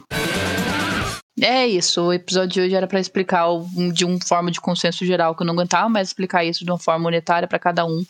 É 1.38 1.68
isso, 1.68 2.02
o 2.02 2.14
episódio 2.14 2.54
de 2.54 2.62
hoje 2.62 2.76
era 2.76 2.88
para 2.88 3.02
explicar 3.02 3.48
de 3.94 4.06
uma 4.06 4.18
forma 4.26 4.50
de 4.50 4.62
consenso 4.62 5.06
geral 5.06 5.36
que 5.36 5.44
eu 5.44 5.46
não 5.46 5.54
aguentava 5.54 5.90
mais 5.90 6.08
explicar 6.08 6.46
isso 6.46 6.64
de 6.64 6.72
uma 6.72 6.80
forma 6.80 7.04
monetária 7.04 7.46
para 7.46 7.60
cada 7.60 7.84
um, 7.86 8.06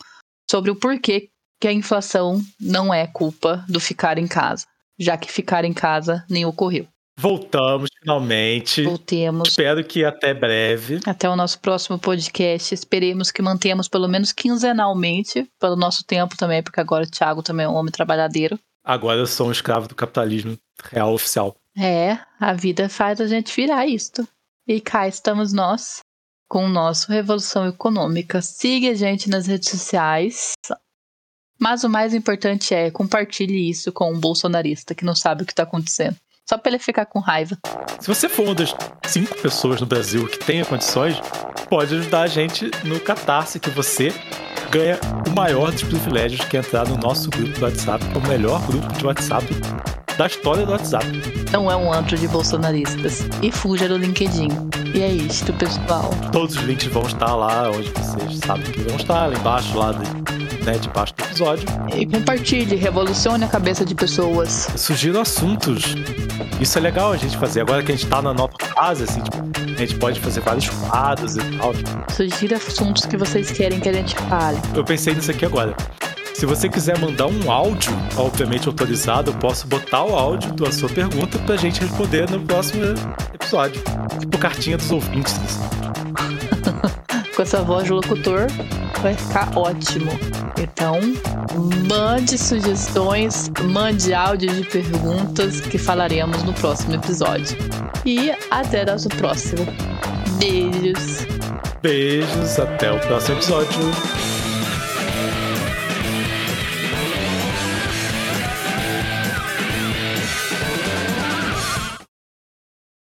sobre 0.48 0.70
o 0.70 0.76
porquê 0.76 1.28
que 1.60 1.66
a 1.66 1.72
inflação 1.72 2.40
não 2.60 2.94
é 2.94 3.04
culpa 3.04 3.64
do 3.68 3.80
ficar 3.80 4.16
em 4.16 4.28
casa, 4.28 4.64
já 4.96 5.16
que 5.16 5.28
ficar 5.28 5.64
em 5.64 5.72
casa 5.72 6.24
nem 6.30 6.44
ocorreu. 6.44 6.86
Voltamos 7.16 7.88
finalmente. 8.00 8.82
Voltemos. 8.82 9.48
Espero 9.48 9.84
que 9.84 10.04
até 10.04 10.34
breve. 10.34 11.00
Até 11.06 11.28
o 11.28 11.36
nosso 11.36 11.58
próximo 11.60 11.98
podcast. 11.98 12.74
Esperemos 12.74 13.30
que 13.30 13.40
mantemos 13.40 13.88
pelo 13.88 14.08
menos 14.08 14.32
quinzenalmente, 14.32 15.48
pelo 15.58 15.76
nosso 15.76 16.04
tempo 16.04 16.36
também, 16.36 16.62
porque 16.62 16.80
agora 16.80 17.04
o 17.04 17.10
Thiago 17.10 17.42
também 17.42 17.66
é 17.66 17.68
um 17.68 17.74
homem 17.74 17.92
trabalhadeiro. 17.92 18.58
Agora 18.82 19.18
eu 19.18 19.26
sou 19.26 19.48
um 19.48 19.52
escravo 19.52 19.88
do 19.88 19.94
capitalismo 19.94 20.58
real 20.82 21.14
oficial. 21.14 21.56
É, 21.76 22.18
a 22.38 22.52
vida 22.52 22.88
faz 22.88 23.20
a 23.20 23.26
gente 23.26 23.54
virar 23.54 23.86
isto. 23.86 24.26
E 24.66 24.80
cá 24.80 25.06
estamos 25.06 25.52
nós, 25.52 26.00
com 26.48 26.66
o 26.66 26.68
nosso 26.68 27.10
Revolução 27.10 27.66
Econômica. 27.66 28.42
Siga 28.42 28.90
a 28.90 28.94
gente 28.94 29.28
nas 29.28 29.46
redes 29.46 29.70
sociais. 29.70 30.52
Mas 31.58 31.84
o 31.84 31.88
mais 31.88 32.12
importante 32.12 32.74
é 32.74 32.90
compartilhe 32.90 33.70
isso 33.70 33.92
com 33.92 34.12
um 34.12 34.18
bolsonarista 34.18 34.94
que 34.94 35.04
não 35.04 35.14
sabe 35.14 35.42
o 35.42 35.46
que 35.46 35.52
está 35.52 35.62
acontecendo. 35.62 36.16
Só 36.48 36.58
pra 36.58 36.70
ele 36.70 36.78
ficar 36.78 37.06
com 37.06 37.20
raiva. 37.20 37.56
Se 37.98 38.06
você 38.06 38.28
for 38.28 38.44
uma 38.44 38.54
das 38.54 38.74
cinco 39.06 39.34
pessoas 39.40 39.80
no 39.80 39.86
Brasil 39.86 40.26
que 40.28 40.38
tenha 40.38 40.64
condições, 40.64 41.18
pode 41.70 41.94
ajudar 41.94 42.22
a 42.22 42.26
gente 42.26 42.70
no 42.84 43.00
Catarse, 43.00 43.58
que 43.58 43.70
você 43.70 44.12
ganha 44.70 44.98
o 45.26 45.30
maior 45.30 45.72
dos 45.72 45.82
privilégios, 45.82 46.44
que 46.44 46.56
é 46.56 46.60
entrar 46.60 46.86
no 46.86 46.98
nosso 46.98 47.30
grupo 47.30 47.58
do 47.58 47.64
WhatsApp, 47.64 48.04
é 48.14 48.18
o 48.18 48.28
melhor 48.28 48.60
grupo 48.66 48.92
de 48.92 49.06
WhatsApp 49.06 49.46
da 50.16 50.26
história 50.26 50.64
do 50.64 50.72
WhatsApp. 50.72 51.06
Não 51.52 51.70
é 51.70 51.76
um 51.76 51.92
antro 51.92 52.16
de 52.16 52.28
bolsonaristas. 52.28 53.26
E 53.42 53.50
fuja 53.50 53.88
do 53.88 53.96
LinkedIn. 53.96 54.48
E 54.94 55.02
é 55.02 55.08
isto, 55.08 55.52
pessoal. 55.54 56.10
Todos 56.32 56.56
os 56.56 56.62
links 56.62 56.86
vão 56.88 57.02
estar 57.02 57.34
lá 57.34 57.70
onde 57.70 57.90
vocês 57.90 58.38
sabem 58.38 58.64
que 58.70 58.80
vão 58.80 58.96
estar, 58.96 59.26
lá 59.26 59.34
embaixo, 59.34 59.78
lá 59.78 59.92
de, 59.92 60.64
né, 60.64 60.78
debaixo 60.78 61.14
do 61.16 61.24
episódio. 61.24 61.68
E 61.94 62.06
compartilhe, 62.06 62.76
revolucione 62.76 63.44
a 63.44 63.48
cabeça 63.48 63.84
de 63.84 63.94
pessoas. 63.94 64.68
Sugiro 64.76 65.20
assuntos. 65.20 65.94
Isso 66.60 66.78
é 66.78 66.80
legal 66.80 67.12
a 67.12 67.16
gente 67.16 67.36
fazer. 67.36 67.60
Agora 67.62 67.82
que 67.82 67.92
a 67.92 67.96
gente 67.96 68.08
tá 68.08 68.22
na 68.22 68.32
nova 68.32 68.54
fase, 68.74 69.04
assim, 69.04 69.20
tipo, 69.20 69.36
a 69.76 69.80
gente 69.80 69.96
pode 69.96 70.20
fazer 70.20 70.40
vários 70.40 70.68
quadros 70.68 71.36
e 71.36 71.58
tal. 71.58 71.72
Sugira 72.14 72.56
assuntos 72.56 73.06
que 73.06 73.16
vocês 73.16 73.50
querem 73.50 73.80
que 73.80 73.88
a 73.88 73.92
gente 73.92 74.14
fale. 74.28 74.58
Eu 74.74 74.84
pensei 74.84 75.14
nisso 75.14 75.30
aqui 75.30 75.44
agora. 75.44 75.74
Se 76.34 76.46
você 76.46 76.68
quiser 76.68 76.98
mandar 76.98 77.28
um 77.28 77.50
áudio, 77.50 77.92
obviamente 78.16 78.66
autorizado, 78.66 79.30
eu 79.30 79.34
posso 79.38 79.68
botar 79.68 80.02
o 80.02 80.14
áudio 80.14 80.52
da 80.52 80.70
sua 80.72 80.88
pergunta 80.88 81.38
pra 81.38 81.56
gente 81.56 81.80
responder 81.80 82.28
no 82.28 82.40
próximo 82.40 82.82
episódio. 83.32 83.80
Tipo 84.18 84.36
cartinha 84.36 84.76
dos 84.76 84.90
ouvintes. 84.90 85.38
Com 87.34 87.42
essa 87.42 87.62
voz 87.62 87.84
de 87.84 87.92
locutor, 87.92 88.48
vai 89.00 89.14
ficar 89.14 89.56
ótimo. 89.56 90.10
Então, 90.58 90.98
mande 91.88 92.36
sugestões, 92.36 93.50
mande 93.62 94.12
áudio 94.12 94.52
de 94.52 94.64
perguntas 94.64 95.60
que 95.60 95.78
falaremos 95.78 96.42
no 96.42 96.52
próximo 96.52 96.94
episódio. 96.96 97.56
E 98.04 98.32
até 98.50 98.84
nosso 98.84 99.08
próximo. 99.08 99.66
Beijos. 100.38 101.26
Beijos, 101.80 102.58
até 102.58 102.92
o 102.92 102.98
próximo 103.00 103.36
episódio. 103.36 104.43